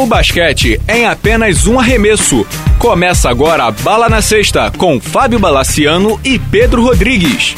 O 0.00 0.06
basquete 0.06 0.80
é 0.88 1.00
em 1.00 1.04
apenas 1.04 1.66
um 1.66 1.78
arremesso. 1.78 2.46
Começa 2.78 3.28
agora 3.28 3.64
a 3.64 3.70
Bala 3.70 4.08
na 4.08 4.22
Sexta 4.22 4.70
com 4.70 4.98
Fábio 4.98 5.38
Balaciano 5.38 6.18
e 6.24 6.38
Pedro 6.38 6.82
Rodrigues. 6.82 7.54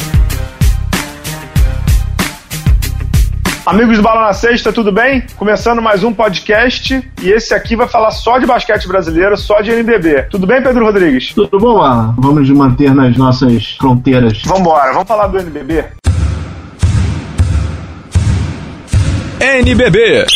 Amigos 3.64 3.98
do 3.98 4.02
Bala 4.02 4.22
na 4.22 4.32
Sexta, 4.32 4.72
tudo 4.72 4.90
bem? 4.90 5.22
Começando 5.36 5.80
mais 5.80 6.02
um 6.02 6.12
podcast 6.12 7.08
e 7.22 7.30
esse 7.30 7.54
aqui 7.54 7.76
vai 7.76 7.86
falar 7.86 8.10
só 8.10 8.40
de 8.40 8.44
basquete 8.44 8.88
brasileiro, 8.88 9.36
só 9.36 9.60
de 9.60 9.70
NBB. 9.70 10.22
Tudo 10.22 10.44
bem, 10.44 10.60
Pedro 10.60 10.84
Rodrigues? 10.84 11.32
Tudo 11.32 11.60
bom, 11.60 11.80
Alan? 11.80 12.12
Vamos 12.18 12.50
manter 12.50 12.92
nas 12.92 13.16
nossas 13.16 13.76
fronteiras. 13.78 14.42
Vambora, 14.44 14.92
vamos 14.92 15.06
falar 15.06 15.28
do 15.28 15.38
NBB. 15.38 15.84
NBB. 19.38 20.26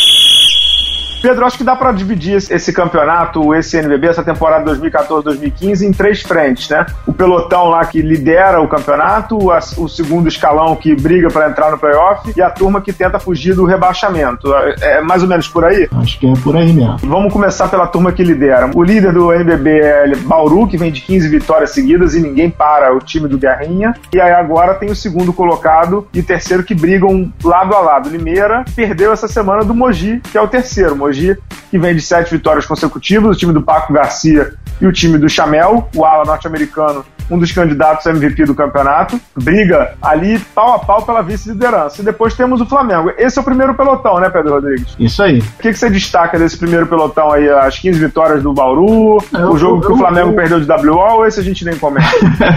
Pedro, 1.22 1.44
acho 1.44 1.58
que 1.58 1.64
dá 1.64 1.74
para 1.74 1.92
dividir 1.92 2.36
esse 2.36 2.72
campeonato, 2.72 3.54
esse 3.54 3.76
NBB, 3.78 4.08
essa 4.08 4.22
temporada 4.22 4.74
2014-2015 4.76 5.82
em 5.82 5.92
três 5.92 6.22
frentes, 6.22 6.68
né? 6.68 6.86
O 7.06 7.12
pelotão 7.12 7.68
lá 7.68 7.84
que 7.84 8.00
lidera 8.00 8.60
o 8.60 8.68
campeonato, 8.68 9.36
o 9.76 9.88
segundo 9.88 10.28
escalão 10.28 10.76
que 10.76 10.94
briga 10.94 11.28
para 11.28 11.48
entrar 11.48 11.70
no 11.70 11.78
playoff 11.78 12.32
e 12.36 12.42
a 12.42 12.50
turma 12.50 12.80
que 12.80 12.92
tenta 12.92 13.18
fugir 13.18 13.54
do 13.54 13.64
rebaixamento. 13.64 14.54
É 14.80 15.00
mais 15.00 15.22
ou 15.22 15.28
menos 15.28 15.48
por 15.48 15.64
aí? 15.64 15.88
Acho 16.00 16.18
que 16.18 16.26
é 16.26 16.32
por 16.42 16.56
aí 16.56 16.72
mesmo. 16.72 16.98
Vamos 16.98 17.32
começar 17.32 17.68
pela 17.68 17.86
turma 17.86 18.12
que 18.12 18.22
lidera. 18.22 18.70
O 18.74 18.82
líder 18.82 19.12
do 19.12 19.32
NBB 19.32 19.70
é 19.80 20.16
Bauru, 20.16 20.66
que 20.66 20.76
vem 20.76 20.92
de 20.92 21.00
15 21.00 21.28
vitórias 21.28 21.70
seguidas 21.70 22.14
e 22.14 22.20
ninguém 22.20 22.50
para 22.50 22.94
o 22.94 22.98
time 22.98 23.28
do 23.28 23.38
Guerrinha. 23.38 23.94
E 24.12 24.20
aí 24.20 24.32
agora 24.32 24.74
tem 24.74 24.90
o 24.90 24.96
segundo 24.96 25.32
colocado 25.32 26.06
e 26.12 26.22
terceiro 26.22 26.62
que 26.62 26.74
brigam 26.74 27.32
lado 27.42 27.74
a 27.74 27.80
lado. 27.80 28.08
Limeira 28.08 28.64
perdeu 28.74 29.12
essa 29.12 29.28
semana 29.28 29.64
do 29.64 29.74
Mogi, 29.74 30.20
que 30.30 30.36
é 30.36 30.40
o 30.40 30.48
terceiro. 30.48 30.96
Mogi 31.06 31.36
que 31.70 31.78
vem 31.78 31.94
de 31.94 32.02
sete 32.02 32.30
vitórias 32.30 32.66
consecutivas, 32.66 33.36
o 33.36 33.38
time 33.38 33.52
do 33.52 33.62
Paco 33.62 33.92
Garcia 33.92 34.54
e 34.80 34.86
o 34.86 34.92
time 34.92 35.18
do 35.18 35.28
Chamel, 35.28 35.88
o 35.94 36.04
ala 36.04 36.24
norte-americano, 36.24 37.04
um 37.30 37.38
dos 37.38 37.52
candidatos 37.52 38.06
a 38.06 38.10
MVP 38.10 38.44
do 38.44 38.54
campeonato, 38.54 39.20
briga 39.34 39.94
ali 40.00 40.38
pau 40.54 40.74
a 40.74 40.78
pau 40.78 41.02
pela 41.02 41.22
vice-liderança. 41.22 42.00
E 42.00 42.04
depois 42.04 42.34
temos 42.34 42.60
o 42.60 42.66
Flamengo. 42.66 43.10
Esse 43.16 43.38
é 43.38 43.42
o 43.42 43.44
primeiro 43.44 43.74
pelotão, 43.74 44.18
né, 44.18 44.30
Pedro 44.30 44.54
Rodrigues? 44.54 44.94
Isso 44.98 45.22
aí. 45.22 45.38
O 45.38 45.62
que, 45.62 45.72
que 45.72 45.74
você 45.74 45.90
destaca 45.90 46.38
desse 46.38 46.56
primeiro 46.56 46.86
pelotão 46.86 47.32
aí? 47.32 47.48
As 47.48 47.78
15 47.78 47.98
vitórias 47.98 48.42
do 48.42 48.52
Bauru, 48.52 49.18
é, 49.34 49.44
o 49.44 49.56
jogo 49.56 49.82
eu, 49.82 49.86
que 49.86 49.92
o 49.92 49.96
Flamengo 49.96 50.30
eu, 50.30 50.34
perdeu 50.34 50.60
de 50.60 50.70
WO, 50.70 50.98
ou 50.98 51.26
esse 51.26 51.40
a 51.40 51.42
gente 51.42 51.64
nem 51.64 51.76
comenta? 51.76 52.06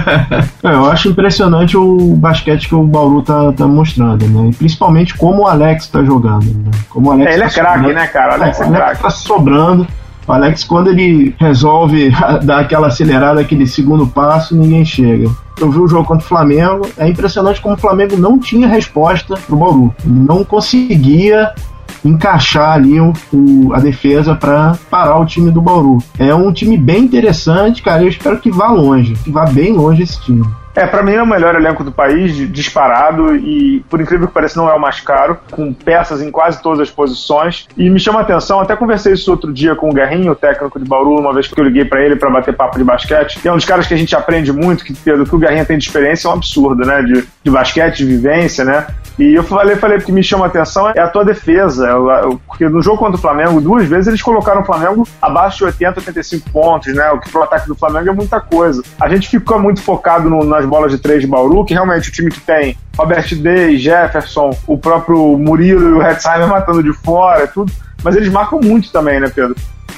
é, 0.64 0.74
eu 0.74 0.86
acho 0.86 1.10
impressionante 1.10 1.78
o 1.78 2.16
basquete 2.16 2.68
que 2.68 2.76
o 2.76 2.84
Bauru 2.84 3.22
tá, 3.22 3.52
tá 3.54 3.68
mostrando, 3.68 4.28
né? 4.28 4.50
E 4.50 4.56
principalmente 4.56 5.16
como 5.16 5.44
o 5.44 5.48
Alex 5.48 5.88
tá 5.88 6.04
jogando. 6.04 6.46
Né? 6.46 6.72
Como 6.90 7.10
o 7.10 7.12
Alex 7.12 7.32
é, 7.32 7.34
ele 7.34 7.44
tá 7.44 7.48
é 7.48 7.54
craque, 7.54 7.94
né, 7.94 8.08
cara? 8.08 8.32
O 8.32 8.34
Alex 8.36 8.62
é, 8.62 8.64
é 8.66 8.70
craque. 8.70 9.02
Tá 9.02 9.10
sobrando. 9.10 9.88
O 10.30 10.32
Alex, 10.32 10.64
quando 10.64 10.92
ele 10.92 11.34
resolve 11.40 12.12
dar 12.46 12.60
aquela 12.60 12.86
acelerada, 12.86 13.42
aquele 13.42 13.66
segundo 13.66 14.06
passo, 14.06 14.56
ninguém 14.56 14.86
chega. 14.86 15.28
Eu 15.60 15.72
vi 15.72 15.80
o 15.80 15.88
jogo 15.88 16.06
contra 16.06 16.24
o 16.24 16.30
Flamengo, 16.30 16.88
é 17.00 17.10
impressionante 17.10 17.60
como 17.60 17.74
o 17.74 17.78
Flamengo 17.80 18.16
não 18.16 18.38
tinha 18.38 18.68
resposta 18.68 19.36
pro 19.48 19.58
Bauru. 19.58 19.94
Não 20.06 20.44
conseguia 20.44 21.52
encaixar 22.06 22.74
ali 22.74 23.02
o, 23.02 23.12
o 23.34 23.74
a 23.74 23.80
defesa 23.80 24.36
para 24.36 24.78
parar 24.88 25.18
o 25.18 25.26
time 25.26 25.50
do 25.50 25.62
Bauru. 25.62 25.98
É 26.20 26.34
um 26.34 26.54
time 26.54 26.78
bem 26.78 27.06
interessante, 27.06 27.82
cara. 27.82 28.04
Eu 28.04 28.10
espero 28.10 28.40
que 28.40 28.52
vá 28.52 28.68
longe, 28.70 29.16
que 29.24 29.32
vá 29.32 29.46
bem 29.48 29.74
longe 29.74 30.04
esse 30.04 30.22
time. 30.22 30.46
É, 30.76 30.86
para 30.86 31.04
mim 31.04 31.14
é 31.14 31.22
o 31.22 31.28
melhor 31.28 31.56
elenco 31.56 31.84
do 31.84 31.92
país, 31.92 32.36
disparado, 32.52 33.36
e 33.36 33.84
por 33.90 34.00
incrível 34.00 34.28
que 34.28 34.34
pareça, 34.34 34.60
não 34.60 34.70
é 34.70 34.74
o 34.74 34.80
mais 34.80 35.00
caro, 35.00 35.38
com 35.52 35.74
peças 35.74 36.22
em 36.22 36.32
quase 36.32 36.62
todas 36.62 36.80
as 36.80 36.92
posições. 36.92 37.68
E 37.76 37.90
me 37.90 38.00
chama 38.00 38.20
a 38.20 38.22
atenção, 38.22 38.60
até 38.60 38.76
conversei 38.76 39.14
isso 39.14 39.32
outro 39.32 39.52
dia 39.52 39.76
com 39.76 39.90
o 39.90 39.94
Guerrinho, 39.94 40.32
o 40.32 40.36
técnico 40.36 40.80
de 40.80 40.86
Bauru, 40.88 41.20
uma 41.20 41.34
vez 41.34 41.48
que 41.48 41.60
eu 41.60 41.64
liguei 41.64 41.86
para 41.86 42.04
ele 42.04 42.16
para 42.16 42.30
bater 42.30 42.56
papo 42.56 42.78
de 42.78 42.84
basquete. 42.84 43.40
E 43.44 43.48
é 43.48 43.52
um 43.52 43.56
dos 43.56 43.66
caras 43.66 43.88
que 43.88 43.94
a 43.94 43.98
gente 43.98 44.16
aprende 44.16 44.54
muito, 44.54 44.84
que 44.84 44.94
Pedro, 44.94 45.26
que 45.26 45.36
o 45.36 45.40
Guerrinho 45.40 45.66
tem 45.66 45.78
de 45.78 45.86
experiência 45.86 46.28
é 46.28 46.32
um 46.32 46.34
absurdo, 46.36 46.86
né? 46.86 47.02
De, 47.02 47.28
de 47.44 47.52
basquete, 47.52 47.98
de 47.98 48.06
vivência, 48.06 48.64
né? 48.64 48.88
E 49.20 49.36
eu 49.36 49.44
falei, 49.44 49.76
falei, 49.76 50.00
que 50.00 50.14
me 50.14 50.24
chama 50.24 50.46
a 50.46 50.48
atenção 50.48 50.90
é 50.96 51.02
a 51.02 51.10
tua 51.10 51.26
defesa. 51.26 51.90
Porque 52.48 52.70
no 52.70 52.82
jogo 52.82 52.98
contra 52.98 53.18
o 53.18 53.22
Flamengo, 53.22 53.60
duas 53.60 53.86
vezes 53.86 54.08
eles 54.08 54.22
colocaram 54.22 54.62
o 54.62 54.66
Flamengo 54.66 55.06
abaixo 55.22 55.58
de 55.58 55.66
80, 55.66 56.00
85 56.00 56.50
pontos, 56.52 56.96
né? 56.96 57.12
O 57.12 57.20
que 57.20 57.30
pro 57.30 57.44
ataque 57.44 57.68
do 57.68 57.76
Flamengo 57.76 58.10
é 58.10 58.14
muita 58.14 58.40
coisa. 58.40 58.82
A 59.00 59.10
gente 59.10 59.28
ficou 59.28 59.60
muito 59.60 59.82
focado 59.82 60.30
no, 60.30 60.46
nas 60.46 60.66
bolas 60.66 60.94
de 60.94 61.00
três 61.00 61.22
de 61.22 61.28
Bauru, 61.28 61.66
que 61.66 61.74
realmente 61.74 62.08
o 62.08 62.12
time 62.14 62.32
que 62.32 62.40
tem 62.40 62.78
Robert 62.98 63.36
Day, 63.36 63.78
Jefferson, 63.78 64.52
o 64.66 64.78
próprio 64.78 65.38
Murilo 65.38 65.90
e 65.90 65.94
o 65.94 66.02
Hetzheimer 66.02 66.48
matando 66.48 66.82
de 66.82 66.94
fora, 66.94 67.46
tudo. 67.46 67.70
Mas 68.02 68.16
eles 68.16 68.30
marcam 68.30 68.62
muito 68.62 68.90
também, 68.90 69.20
né, 69.20 69.30
Pedro? 69.34 69.56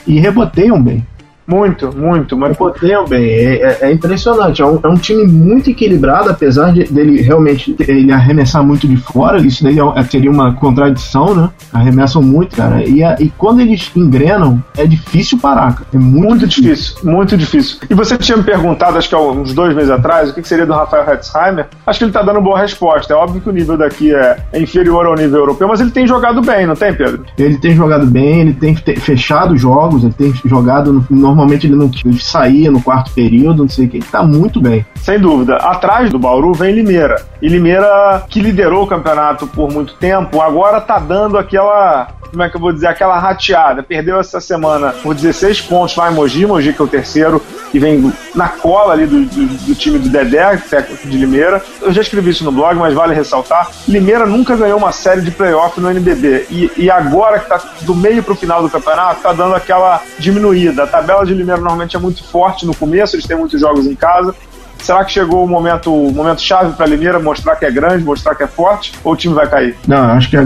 E 0.07 0.19
reboteiam 0.19 0.81
bem. 0.81 1.05
Muito, 1.51 1.95
muito. 1.95 2.38
Mas... 2.38 2.56
Poteu 2.56 3.06
bem, 3.07 3.23
é, 3.23 3.56
é, 3.56 3.78
é 3.81 3.91
impressionante. 3.91 4.62
É 4.62 4.66
um, 4.66 4.79
é 4.81 4.88
um, 4.88 4.95
time 4.95 5.25
muito 5.25 5.69
equilibrado, 5.69 6.29
apesar 6.29 6.72
de, 6.72 6.85
dele 6.85 7.22
realmente 7.22 7.75
ele 7.79 8.12
arremessar 8.12 8.63
muito 8.63 8.88
de 8.88 8.95
fora. 8.95 9.39
Isso 9.41 9.63
daí 9.63 9.78
é, 9.79 10.03
seria 10.03 10.31
uma 10.31 10.53
contradição, 10.53 11.35
né? 11.35 11.50
Arremessam 11.73 12.22
muito, 12.22 12.56
cara. 12.56 12.84
E, 12.84 13.01
e 13.19 13.29
quando 13.38 13.59
eles 13.59 13.91
engrenam, 13.95 14.63
é 14.78 14.85
difícil 14.85 15.38
parar, 15.39 15.75
cara. 15.75 15.88
É 15.94 15.97
muito, 15.97 16.28
muito 16.28 16.47
difícil. 16.47 16.95
difícil. 16.95 17.12
Muito 17.12 17.38
difícil. 17.38 17.78
E 17.89 17.94
você 17.94 18.18
tinha 18.18 18.38
me 18.38 18.44
perguntado, 18.44 18.97
acho 18.97 19.09
que 19.09 19.16
há 19.16 19.19
uns 19.19 19.53
dois 19.53 19.75
meses 19.75 19.89
atrás, 19.89 20.29
o 20.29 20.33
que 20.33 20.47
seria 20.47 20.66
do 20.66 20.73
Rafael 20.73 21.09
Hetzheimer. 21.12 21.68
Acho 21.85 22.00
que 22.00 22.06
ele 22.06 22.12
tá 22.12 22.22
dando 22.22 22.41
boa 22.41 22.59
resposta. 22.59 23.13
É 23.13 23.16
óbvio 23.16 23.41
que 23.41 23.50
o 23.50 23.53
nível 23.53 23.78
daqui 23.78 24.13
é, 24.13 24.38
é 24.53 24.62
inferior 24.62 25.06
ao 25.06 25.16
nível 25.16 25.39
europeu, 25.39 25.68
mas 25.68 25.81
ele 25.81 25.91
tem 25.91 26.07
jogado 26.07 26.41
bem, 26.41 26.66
não 26.66 26.75
tem, 26.75 26.94
Pedro? 26.94 27.25
Ele 27.38 27.57
tem 27.57 27.75
jogado 27.75 28.06
bem, 28.06 28.41
ele 28.41 28.53
tem 28.53 28.75
fechado 28.75 29.57
jogos, 29.57 30.03
ele 30.03 30.13
tem 30.13 30.33
jogado 30.45 31.06
no, 31.09 31.35
normalmente 31.41 31.68
ele 31.68 31.75
não 31.75 31.91
saía 32.19 32.69
no 32.72 32.81
quarto 32.81 33.12
período, 33.12 33.63
não 33.63 33.69
sei 33.69 33.85
o 33.85 33.90
que, 33.90 33.97
ele 33.97 34.06
tá 34.06 34.24
muito 34.24 34.62
bem. 34.62 34.85
Sem 34.96 35.19
dúvida. 35.19 35.56
Atrás 35.57 36.09
do 36.12 36.19
Bauru 36.19 36.53
vem 36.53 36.74
Limeira. 36.74 37.31
E 37.41 37.47
Limeira, 37.47 38.24
que 38.29 38.40
liderou 38.40 38.84
o 38.84 38.88
campeonato 38.88 39.47
por 39.47 39.72
muito 39.72 39.94
tempo, 39.96 40.41
agora 40.41 40.79
tá 40.79 41.00
dando 41.00 41.38
aquela 41.38 42.07
como 42.31 42.44
é 42.44 42.50
que 42.50 42.56
eu 42.56 42.62
vou 42.62 42.72
dizer, 42.72 42.88
aquela 42.88 43.19
rateada. 43.19 43.84
Perdeu 43.84 44.19
essa 44.19 44.40
semana 44.40 44.94
por 45.03 45.13
16 45.13 45.62
pontos 45.62 45.97
em 45.97 46.13
Mogi, 46.13 46.46
Mogi 46.46 46.74
que 46.74 46.81
é 46.81 46.85
o 46.85 46.88
terceiro, 46.88 47.41
e 47.74 47.80
vem 47.80 48.12
na 48.34 48.47
cola 48.47 48.94
ali 48.94 49.06
do, 49.06 49.25
do, 49.25 49.46
do 49.66 49.75
time 49.75 50.00
do 50.00 50.09
Dedé, 50.09 50.56
técnico 50.57 51.07
de 51.07 51.18
Limeira. 51.18 51.62
Eu 51.81 51.91
já 51.91 52.01
escrevi 52.01 52.31
isso 52.31 52.46
no 52.46 52.51
blog, 52.51 52.78
mas 52.78 52.94
vale 52.94 53.13
ressaltar. 53.13 53.69
Limeira 53.88 54.25
nunca 54.25 54.56
ganhou 54.56 54.78
uma 54.78 54.94
série 54.94 55.22
de 55.22 55.31
playoff 55.31 55.80
no 55.80 55.91
NBB. 55.91 56.47
E, 56.50 56.72
e 56.78 56.90
agora 56.90 57.40
que 57.40 57.50
tá 57.50 57.62
do 57.81 57.94
meio 57.94 58.24
pro 58.24 58.35
final 58.35 58.62
do 58.62 58.69
campeonato, 58.69 59.22
tá 59.22 59.34
dando 59.34 59.53
aquela 59.53 60.01
diminuída. 60.18 60.84
A 60.84 60.88
tabela 60.88 61.25
de 61.25 61.34
Limeira 61.34 61.59
normalmente 61.59 61.97
é 61.97 62.00
muito 62.00 62.24
forte 62.24 62.66
no 62.66 62.74
começo, 62.74 63.16
eles 63.16 63.28
têm 63.28 63.38
muitos 63.38 63.59
jogos 63.59 63.85
em 63.85 63.96
casa. 63.96 64.34
Será 64.81 65.06
que 65.06 65.12
chegou 65.12 65.46
o 65.46 65.47
momento, 65.47 65.94
o 65.94 66.12
momento 66.12 66.42
chave 66.42 66.74
para 66.74 66.86
a 66.86 66.90
Limeira 66.90 67.19
mostrar 67.19 67.56
que 67.56 67.66
é 67.66 67.72
grande, 67.72 68.03
mostrar 68.03 68.34
que 68.36 68.44
é 68.44 68.47
forte, 68.47 68.94
ou 69.03 69.14
o 69.14 69.16
time 69.16 69.34
vai 69.34 69.47
cair? 69.47 69.75
Não, 69.88 69.97
acho 70.12 70.30
que 70.30 70.38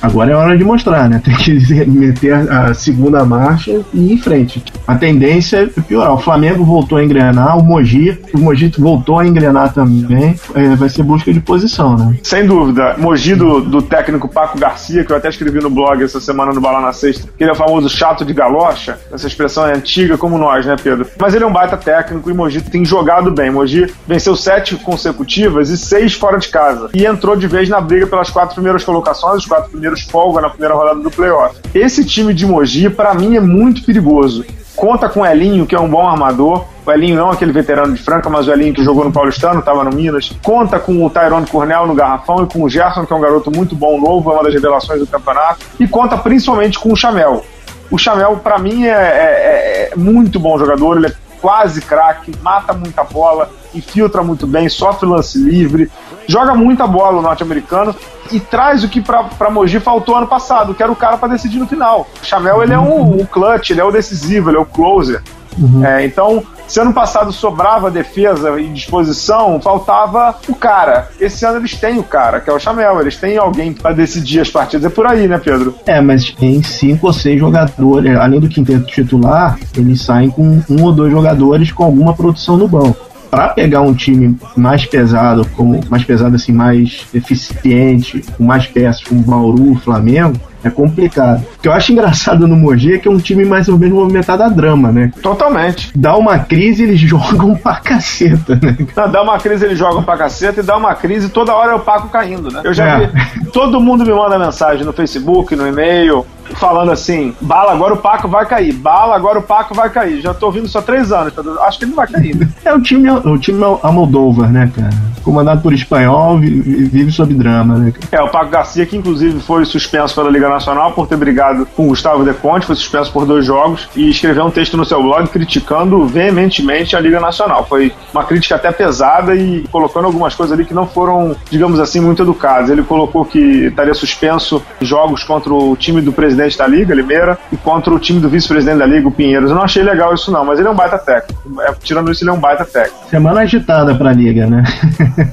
agora 0.00 0.32
é 0.32 0.36
hora 0.36 0.56
de 0.56 0.64
mostrar, 0.64 1.08
né? 1.08 1.20
Tem 1.24 1.34
que 1.34 1.84
meter 1.86 2.34
a 2.50 2.72
segunda 2.72 3.24
marcha 3.24 3.80
e 3.92 3.98
ir 3.98 4.12
em 4.12 4.18
frente. 4.18 4.62
A 4.86 4.94
tendência 4.94 5.70
é 5.76 5.80
piorar. 5.80 6.14
O 6.14 6.18
Flamengo 6.18 6.64
voltou 6.64 6.98
a 6.98 7.04
engrenar, 7.04 7.58
o 7.58 7.62
Mogi, 7.62 8.18
o 8.32 8.38
Mogi 8.38 8.72
voltou 8.78 9.18
a 9.18 9.26
engrenar 9.26 9.72
também. 9.72 10.38
É, 10.54 10.76
vai 10.76 10.88
ser 10.88 11.02
busca 11.02 11.32
de 11.32 11.40
posição, 11.40 11.96
né? 11.96 12.16
Sem 12.22 12.46
dúvida. 12.46 12.94
Mogi 12.98 13.34
do, 13.34 13.60
do 13.60 13.82
técnico 13.82 14.28
Paco 14.28 14.58
Garcia, 14.58 15.04
que 15.04 15.12
eu 15.12 15.16
até 15.16 15.28
escrevi 15.28 15.60
no 15.60 15.70
blog 15.70 16.02
essa 16.02 16.20
semana 16.20 16.52
no 16.52 16.60
Bala 16.60 16.80
na 16.80 16.92
Sexta, 16.92 17.28
que 17.36 17.42
ele 17.42 17.50
é 17.50 17.52
o 17.52 17.56
famoso 17.56 17.88
chato 17.88 18.24
de 18.24 18.32
galocha. 18.32 18.98
Essa 19.12 19.26
expressão 19.26 19.66
é 19.66 19.76
antiga 19.76 20.16
como 20.16 20.38
nós, 20.38 20.64
né, 20.64 20.76
Pedro? 20.80 21.06
Mas 21.18 21.34
ele 21.34 21.44
é 21.44 21.46
um 21.46 21.52
baita 21.52 21.76
técnico 21.76 22.30
e 22.30 22.34
Mogi 22.34 22.60
tem 22.60 22.84
jogado 22.84 23.30
bem. 23.30 23.50
Mogi 23.50 23.79
venceu 24.06 24.36
sete 24.36 24.76
consecutivas 24.76 25.70
e 25.70 25.76
seis 25.76 26.14
fora 26.14 26.38
de 26.38 26.48
casa. 26.48 26.90
E 26.94 27.04
entrou 27.04 27.36
de 27.36 27.46
vez 27.46 27.68
na 27.68 27.80
briga 27.80 28.06
pelas 28.06 28.30
quatro 28.30 28.54
primeiras 28.54 28.84
colocações, 28.84 29.42
os 29.42 29.46
quatro 29.46 29.70
primeiros 29.70 30.02
folga 30.02 30.40
na 30.40 30.50
primeira 30.50 30.74
rodada 30.74 31.00
do 31.00 31.10
playoff. 31.10 31.56
Esse 31.74 32.04
time 32.04 32.34
de 32.34 32.46
Mogi, 32.46 32.88
para 32.90 33.14
mim, 33.14 33.36
é 33.36 33.40
muito 33.40 33.82
perigoso. 33.84 34.44
Conta 34.80 35.08
com 35.08 35.20
o 35.20 35.26
Elinho, 35.26 35.66
que 35.66 35.74
é 35.74 35.80
um 35.80 35.88
bom 35.88 36.08
armador. 36.08 36.64
O 36.86 36.90
Elinho 36.90 37.16
não 37.16 37.30
é 37.30 37.34
aquele 37.34 37.52
veterano 37.52 37.92
de 37.92 38.02
Franca, 38.02 38.30
mas 38.30 38.48
o 38.48 38.52
Elinho 38.52 38.72
que 38.72 38.82
jogou 38.82 39.04
no 39.04 39.12
Paulistano, 39.12 39.60
estava 39.60 39.84
no 39.84 39.94
Minas. 39.94 40.32
Conta 40.42 40.78
com 40.78 41.04
o 41.04 41.10
Tyrone 41.10 41.46
Cornell 41.46 41.86
no 41.86 41.94
Garrafão 41.94 42.44
e 42.44 42.46
com 42.46 42.62
o 42.62 42.68
Gerson, 42.68 43.04
que 43.04 43.12
é 43.12 43.16
um 43.16 43.20
garoto 43.20 43.50
muito 43.50 43.74
bom, 43.74 44.00
novo, 44.00 44.30
é 44.30 44.34
uma 44.34 44.44
das 44.44 44.54
revelações 44.54 44.98
do 45.00 45.06
campeonato. 45.06 45.66
E 45.78 45.86
conta 45.86 46.16
principalmente 46.16 46.78
com 46.78 46.92
o 46.92 46.96
Chamel. 46.96 47.44
O 47.90 47.98
Chamel, 47.98 48.36
para 48.36 48.58
mim, 48.58 48.86
é, 48.86 48.90
é, 48.90 49.90
é, 49.92 49.96
muito 49.96 50.38
bom 50.38 50.56
jogador, 50.56 50.96
ele 50.96 51.08
é 51.08 51.12
quase 51.40 51.80
craque, 51.80 52.32
mata 52.42 52.72
muita 52.72 53.02
bola, 53.02 53.50
infiltra 53.74 54.22
muito 54.22 54.46
bem, 54.46 54.68
sofre 54.68 55.08
lance 55.08 55.38
livre, 55.38 55.90
joga 56.26 56.54
muita 56.54 56.86
bola 56.86 57.18
o 57.18 57.22
norte-americano 57.22 57.94
e 58.30 58.38
traz 58.38 58.84
o 58.84 58.88
que 58.88 59.00
para 59.00 59.50
Mogi 59.50 59.80
faltou 59.80 60.16
ano 60.16 60.26
passado, 60.26 60.74
que 60.74 60.82
era 60.82 60.92
o 60.92 60.96
cara 60.96 61.16
para 61.16 61.32
decidir 61.32 61.58
no 61.58 61.66
final. 61.66 62.06
O 62.22 62.26
Chamel 62.26 62.62
ele 62.62 62.72
é 62.72 62.78
um, 62.78 63.20
um 63.20 63.24
clutch, 63.24 63.70
ele 63.70 63.80
é 63.80 63.84
o 63.84 63.90
decisivo, 63.90 64.50
ele 64.50 64.56
é 64.56 64.60
o 64.60 64.66
closer. 64.66 65.22
Uhum. 65.58 65.84
É, 65.84 66.04
então 66.04 66.44
Se 66.70 66.78
ano 66.78 66.92
passado 66.92 67.32
sobrava 67.32 67.90
defesa 67.90 68.60
e 68.60 68.68
disposição, 68.68 69.60
faltava 69.60 70.36
o 70.48 70.54
cara. 70.54 71.08
Esse 71.18 71.44
ano 71.44 71.58
eles 71.58 71.74
têm 71.74 71.98
o 71.98 72.04
cara, 72.04 72.40
que 72.40 72.48
é 72.48 72.52
o 72.52 72.60
Chamel. 72.60 73.00
Eles 73.00 73.16
têm 73.16 73.36
alguém 73.36 73.72
para 73.72 73.92
decidir 73.92 74.38
as 74.38 74.50
partidas. 74.50 74.86
É 74.86 74.94
por 74.94 75.04
aí, 75.04 75.26
né, 75.26 75.36
Pedro? 75.36 75.74
É, 75.84 76.00
mas 76.00 76.30
tem 76.30 76.62
cinco 76.62 77.08
ou 77.08 77.12
seis 77.12 77.40
jogadores, 77.40 78.16
além 78.16 78.38
do 78.38 78.48
quinteto 78.48 78.86
titular, 78.86 79.58
eles 79.76 80.00
saem 80.02 80.30
com 80.30 80.62
um 80.70 80.84
ou 80.84 80.92
dois 80.92 81.10
jogadores 81.10 81.72
com 81.72 81.82
alguma 81.82 82.14
produção 82.14 82.56
no 82.56 82.68
banco 82.68 83.10
para 83.28 83.48
pegar 83.48 83.80
um 83.80 83.94
time 83.94 84.36
mais 84.56 84.86
pesado, 84.86 85.44
como 85.56 85.80
mais 85.88 86.04
pesado 86.04 86.36
assim, 86.36 86.52
mais 86.52 87.04
eficiente, 87.12 88.24
com 88.36 88.44
mais 88.44 88.66
peças, 88.66 89.02
como 89.02 89.22
Bauru, 89.22 89.74
Flamengo, 89.76 90.38
é 90.62 90.70
complicado. 90.70 91.44
O 91.58 91.62
que 91.62 91.68
eu 91.68 91.72
acho 91.72 91.92
engraçado 91.92 92.46
no 92.46 92.56
Mogi 92.56 92.94
é 92.94 92.98
que 92.98 93.08
é 93.08 93.10
um 93.10 93.18
time 93.18 93.44
mais 93.44 93.68
ou 93.68 93.78
menos 93.78 93.96
movimentado 93.96 94.42
a 94.42 94.48
drama, 94.48 94.92
né? 94.92 95.12
Totalmente. 95.22 95.90
Dá 95.96 96.16
uma 96.16 96.38
crise, 96.38 96.82
eles 96.82 97.00
jogam 97.08 97.54
pra 97.54 97.76
caceta, 97.76 98.58
né? 98.62 98.76
Não, 98.96 99.10
dá 99.10 99.22
uma 99.22 99.38
crise, 99.38 99.64
eles 99.64 99.78
jogam 99.78 100.02
pra 100.02 100.16
caceta 100.16 100.60
e 100.60 100.62
dá 100.62 100.76
uma 100.76 100.94
crise 100.94 101.28
toda 101.28 101.54
hora 101.54 101.72
é 101.72 101.74
o 101.74 101.80
Paco 101.80 102.08
caindo, 102.08 102.50
né? 102.50 102.60
Eu 102.64 102.74
já 102.74 102.86
é. 102.86 103.06
vi. 103.06 103.46
Todo 103.52 103.80
mundo 103.80 104.04
me 104.04 104.12
manda 104.12 104.38
mensagem 104.38 104.84
no 104.84 104.92
Facebook, 104.92 105.54
no 105.56 105.66
e-mail, 105.66 106.26
falando 106.54 106.92
assim: 106.92 107.34
bala, 107.40 107.72
agora 107.72 107.94
o 107.94 107.96
Paco 107.96 108.28
vai 108.28 108.46
cair. 108.46 108.72
Bala, 108.72 109.16
agora 109.16 109.38
o 109.38 109.42
Paco 109.42 109.74
vai 109.74 109.90
cair. 109.90 110.20
Já 110.20 110.34
tô 110.34 110.46
ouvindo 110.46 110.68
há 110.72 110.82
três 110.82 111.12
anos, 111.12 111.32
tá? 111.32 111.42
acho 111.62 111.78
que 111.78 111.84
ele 111.84 111.90
não 111.90 111.96
vai 111.96 112.06
cair. 112.06 112.36
Né? 112.36 112.48
É 112.64 112.74
o 112.74 112.80
time, 112.80 113.10
o 113.10 113.38
time 113.38 113.62
Almodóvar, 113.82 114.50
né, 114.50 114.70
cara? 114.74 114.90
Comandado 115.22 115.60
por 115.60 115.72
espanhol, 115.72 116.38
vive 116.38 117.12
sob 117.12 117.34
drama, 117.34 117.76
né? 117.76 117.92
Cara? 117.92 118.22
É, 118.22 118.26
o 118.26 118.30
Paco 118.30 118.50
Garcia, 118.50 118.86
que 118.86 118.96
inclusive 118.96 119.40
foi 119.40 119.64
suspenso 119.64 120.14
pela 120.14 120.30
Liga 120.30 120.48
Nacional 120.50 120.92
por 120.92 121.06
ter 121.06 121.16
brigado 121.16 121.66
com 121.76 121.88
Gustavo 121.88 122.24
De 122.24 122.34
Conte, 122.34 122.66
foi 122.66 122.76
suspenso 122.76 123.12
por 123.12 123.24
dois 123.24 123.44
jogos 123.44 123.88
e 123.96 124.10
escreveu 124.10 124.44
um 124.44 124.50
texto 124.50 124.76
no 124.76 124.84
seu 124.84 125.02
blog 125.02 125.28
criticando 125.28 126.06
veementemente 126.06 126.96
a 126.96 127.00
Liga 127.00 127.20
Nacional. 127.20 127.64
Foi 127.66 127.92
uma 128.12 128.24
crítica 128.24 128.56
até 128.56 128.70
pesada 128.72 129.34
e 129.34 129.64
colocando 129.70 130.06
algumas 130.06 130.34
coisas 130.34 130.52
ali 130.52 130.64
que 130.64 130.74
não 130.74 130.86
foram, 130.86 131.34
digamos 131.50 131.80
assim, 131.80 132.00
muito 132.00 132.22
educadas. 132.22 132.70
Ele 132.70 132.82
colocou 132.82 133.24
que 133.24 133.66
estaria 133.66 133.94
suspenso 133.94 134.62
jogos 134.80 135.22
contra 135.22 135.52
o 135.52 135.76
time 135.76 136.00
do 136.00 136.12
presidente 136.12 136.58
da 136.58 136.66
Liga, 136.66 136.94
Limeira, 136.94 137.38
e 137.52 137.56
contra 137.56 137.92
o 137.92 137.98
time 137.98 138.20
do 138.20 138.28
vice-presidente 138.28 138.78
da 138.78 138.86
Liga, 138.86 139.08
o 139.08 139.12
Pinheiros. 139.12 139.50
Eu 139.50 139.56
não 139.56 139.62
achei 139.62 139.82
legal 139.82 140.14
isso, 140.14 140.30
não, 140.30 140.44
mas 140.44 140.58
ele 140.58 140.68
é 140.68 140.70
um 140.70 140.74
baita 140.74 140.98
técnico. 140.98 141.62
É, 141.62 141.72
tirando 141.82 142.10
isso, 142.10 142.22
ele 142.22 142.30
é 142.30 142.32
um 142.32 142.40
baita 142.40 142.64
técnico. 142.64 143.08
Semana 143.08 143.40
agitada 143.40 143.94
pra 143.94 144.12
Liga, 144.12 144.46
né? 144.46 144.64